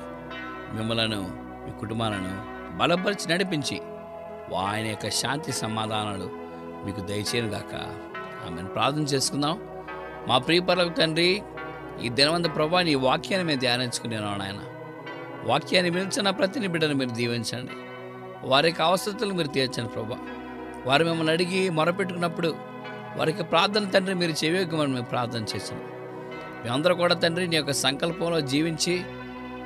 మిమ్మలను 0.73 1.21
మీ 1.65 1.79
కుటుంబాలను 1.79 2.33
బలపరిచి 2.77 3.33
నడిపించి 3.33 3.81
ఆయన 4.57 4.85
యొక్క 4.85 5.09
శాంతి 5.09 5.51
సమాధానాలు 5.51 6.29
మీకు 6.85 6.99
దయచేయను 6.99 7.47
గాక 7.47 7.75
ఆమెను. 8.47 8.67
ప్రార్థన 8.67 9.01
చేసుకుందాం. 9.01 9.61
మా 10.27 10.37
ప్రియపరకు 10.37 10.89
తండ్రి 10.89 11.43
ఈ 12.03 12.09
దినవంత 12.09 12.55
ప్రభా 12.55 12.81
నీ 12.81 12.95
వాక్యాన్ని 12.95 13.47
మేము 13.47 13.59
ధ్యానించుకునేనాం 13.59 14.39
నాయన. 14.39 14.59
వాక్యాన్ని 15.43 15.91
పిలిచిన 15.91 16.29
ప్రతిని 16.29 16.67
బిడ్డను 16.67 16.93
మీరు 16.93 17.09
దీవించండి. 17.09 17.71
వారి 18.43 18.67
యొక్క 18.67 18.81
అవసరతలు 18.81 19.33
మీరు 19.33 19.47
తీర్చండి 19.47 19.89
ప్రభా. 19.89 20.17
వారు 20.85 21.03
మిమ్మల్ని 21.03 21.33
అడిగి 21.33 21.69
మొరపెట్టుకున్నప్పుడు 21.69 22.55
వారికి 23.17 23.43
ప్రార్థన 23.43 23.89
తండ్రి 23.89 24.15
మీరు 24.15 24.31
చెవియొగ్గమని 24.31 24.93
మేము 24.93 25.05
ప్రార్థన 25.05 25.43
చేసాం 25.43 25.79
మేమందరూ 26.63 26.95
కూడా 26.95 27.15
తండ్రి 27.15 27.47
నీ 27.47 27.55
యొక్క 27.55 27.71
సంకల్పంలో 27.71 28.39
జీవించి 28.41 29.05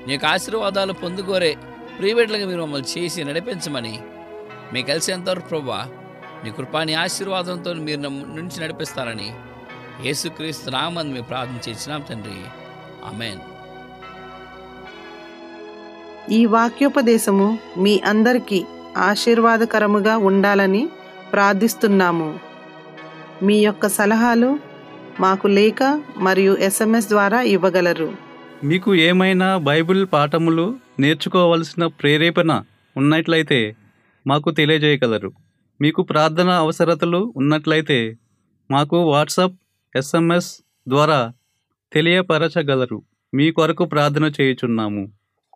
నీకు 0.08 0.26
ఆశీర్వాదాలు 0.26 0.94
పొందుకోరే. 0.94 1.52
ప్రియబిడ్డలుగా 1.98 2.46
మీరు 2.50 2.62
మమ్మల్ని 2.62 2.90
చేసి 2.94 3.24
నడిపించమని. 3.24 3.96
మీకు 4.74 4.88
కలిసేంతవరకు 4.88 5.48
ప్రభా 5.48 5.80
నీ 6.44 6.52
కృపాని 6.52 6.94
ఆశీర్వాదంతో 6.96 7.74
మీరు 7.88 8.02
నుంచి 8.38 8.58
నడిపిస్తారని 8.64 9.30
యేసుక్రీస్తు 10.06 10.70
నామని 10.70 11.14
మేము 11.14 11.26
ప్రార్థన 11.26 11.60
చేసినాం 11.70 12.02
తండ్రి. 12.10 12.38
అమెన్ 13.10 13.42
ఈ 16.32 16.46
వాక్యోపదేశము 16.46 17.48
మీ 17.78 17.94
అందరికీ 18.06 18.66
ఆశీర్వాదకరముగా 19.10 20.18
ఉండాలని 20.30 20.90
ప్రార్థిస్తున్నాము. 21.34 22.40
మీ 23.44 23.56
యొక్క 23.66 23.88
సలహాలు 23.88 24.50
మాకు 25.20 25.48
లేఖ 25.48 25.82
మరియు 26.18 26.54
ఎస్ఎంఎస్ 26.68 27.10
ద్వారా 27.10 27.42
ఇవ్వగలరు. 27.56 28.31
మీకు 28.70 28.96
ఏమైనా 28.96 29.48
బైబిల్ 29.58 30.02
పాఠములు 30.14 30.66
నేర్చుకోవలసిన 31.00 31.84
ప్రేరేపణ 32.00 32.52
ఉన్నట్లయితే 32.96 33.60
మాకు 34.26 34.50
తెలియజేయగలరు. 34.52 35.32
మీకు 35.82 36.02
ప్రార్థన 36.02 36.50
అవసరతలు 36.64 37.22
ఉన్నట్లయితే 37.36 37.98
మాకు 38.72 38.98
వాట్సాప్ 39.12 39.56
ఎస్ఎంఎస్ 39.96 40.52
ద్వారా 40.88 41.20
తెలియపరచగలరు. 41.92 43.00
మీ 43.34 43.52
కొరకు 43.52 43.86
ప్రార్థన 43.86 44.26
చేయుచున్నాము. 44.38 45.04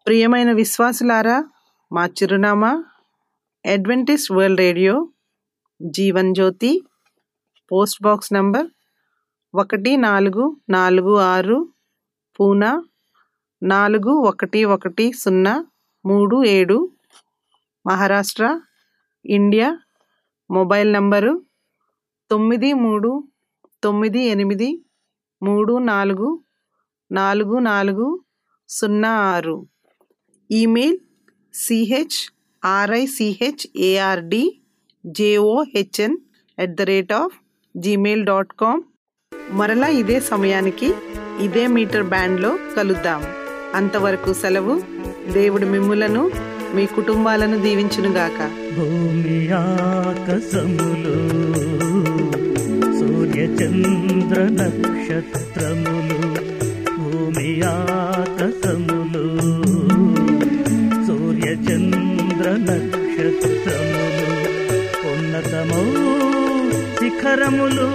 ప్రియమైన 0.06 0.50
విశ్వాసులారా 0.52 1.38
మా 1.92 2.06
చిరునామా 2.18 2.72
Adventist 3.66 4.32
World 4.32 4.60
Radio 4.60 4.96
Jeevan 5.80 6.34
Jyoti 6.36 6.74
post 7.72 8.02
box 8.04 8.34
number 8.34 8.68
ఒకటి 9.54 9.92
నాలుగు 10.08 10.44
నాలుగు 10.70 11.14
ఆరు 11.34 11.58
పూనా 12.40 12.72
నాలుగు 13.64 14.10
ఒకటి 14.10 14.64
ఒకటి 14.64 15.12
సున్నా 15.12 15.66
మూడు 16.06 16.44
ఏడు 16.44 16.92
మహారాష్ట్ర 17.88 18.60
ఇండియా 19.26 19.78
మొబైల్ 20.52 20.94
నంబరు 20.94 21.42
తొమ్మిది 22.32 22.74
మూడు 22.74 23.24
తొమ్మిది 23.84 24.20
ఎనిమిది 24.20 24.86
మూడు 25.44 25.78
నాలుగు 25.78 26.44
నాలుగు 27.12 27.60
నాలుగు 27.60 28.24
సున్నా 28.70 29.10
ఆరు. 29.10 29.68
Email 30.52 30.98
CH 31.54 32.32
RICH 32.66 33.68
ARD 33.78 34.62
JOHN 35.06 36.18
at 36.60 36.76
the 36.76 36.82
rate 36.82 37.14
of 37.14 37.34
Gmail 37.78 38.26
dot 38.26 38.54
com 38.54 38.84
మరలా 39.52 39.88
ఇదే 39.88 40.20
సమయానికి 40.20 40.94
ఇదే 41.40 41.68
మీటర్ 41.68 42.04
బ్యాండ్లో 42.04 42.58
కలుద్దాం. 42.76 43.45
అంతవరకు 43.76 44.34
సెలవు. 44.34 44.82
దేవుడు 45.34 45.66
మిమ్ములను 45.66 46.32
మీ 46.76 46.86
కుటుంబాలను 46.86 47.58
దీవించునుగాక. 47.62 48.40
భూమి 48.78 49.50
ఆకాశములు 49.52 51.16
సూర్య 53.00 53.42
చంద్ర 53.42 54.42
నక్షత్రములు 54.42 56.20
భూమి 57.02 57.62
ఆకాశములు 57.62 59.26
సూర్య 61.08 61.52
చంద్ర 61.52 62.50
నక్షత్రములు 62.70 64.30
ఉన్నతమౌ 65.14 65.86
శిఖరములు 67.00 67.88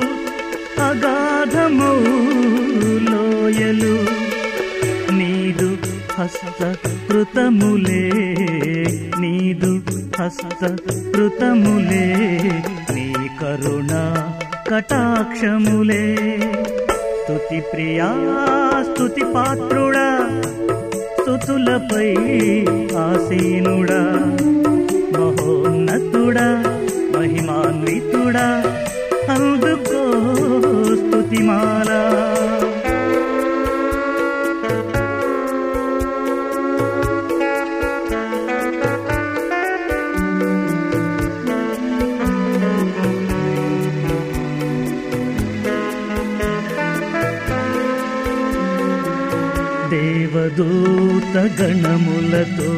అగాధమౌ 0.83 1.97
హస్తకృతములే 6.61 8.01
నీదు 9.19 9.71
హస్తకృతములే 10.19 12.07
నీ 12.95 13.07
కరుణ 13.41 13.93
కటాక్షములే. 14.71 16.05
స్తుతి 17.23 17.61
ప్రియా 17.61 18.09
స్తుతి 18.89 19.25
పాత్రుడా 19.35 20.07
స్తుతులపై 21.21 22.11
ఆసీనుడా 23.05 24.03
మహోన్నతుడా 25.17 26.49
మహిమాన్వితుడా 27.15 28.47
అందుకో 29.37 30.03
స్తుతిమా 31.03 31.59
గణములతో 51.47 52.71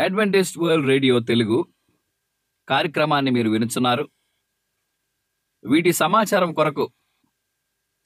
అడ్వెంటేజ్ 0.00 0.58
వరల్డ్ 0.58 0.88
రేడియో 0.88 1.20
తెలుగు 1.20 1.66
కార్యక్రమాన్ని 2.68 3.30
మీరు 3.30 3.50
వినుచున్నారు. 3.50 4.08
వీటి 5.64 5.92
సమాచారం 5.92 6.52
కొరకు 6.52 6.92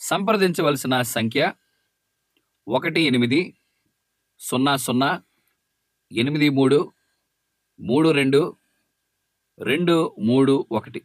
సంప్రదించవలసిన 0.01 1.03
సంఖ్య 1.03 1.53
ఒకటి 2.69 3.01
ఎనిమిది 3.01 3.59
సున్నా 4.41 4.77
సున్నా 4.77 5.23
ఎనిమిది 6.13 6.49
మూడు 6.49 6.93
మూడు 7.81 8.11
రెండు 8.11 8.57
రెండు 9.61 10.17
మూడు 10.19 10.67
ఒకటి. 10.73 11.03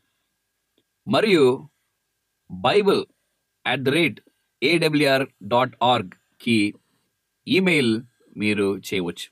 మరియు 1.08 1.70
Bible 2.52 3.06
at 3.68 3.82
the 3.82 3.90
rate 3.90 4.20
AWR 4.64 5.28
dot 5.44 5.76
ఆర్గ్కి 5.84 6.74
email 7.48 8.04
మీరు 8.38 8.78
చేయవచ్చు. 8.78 9.32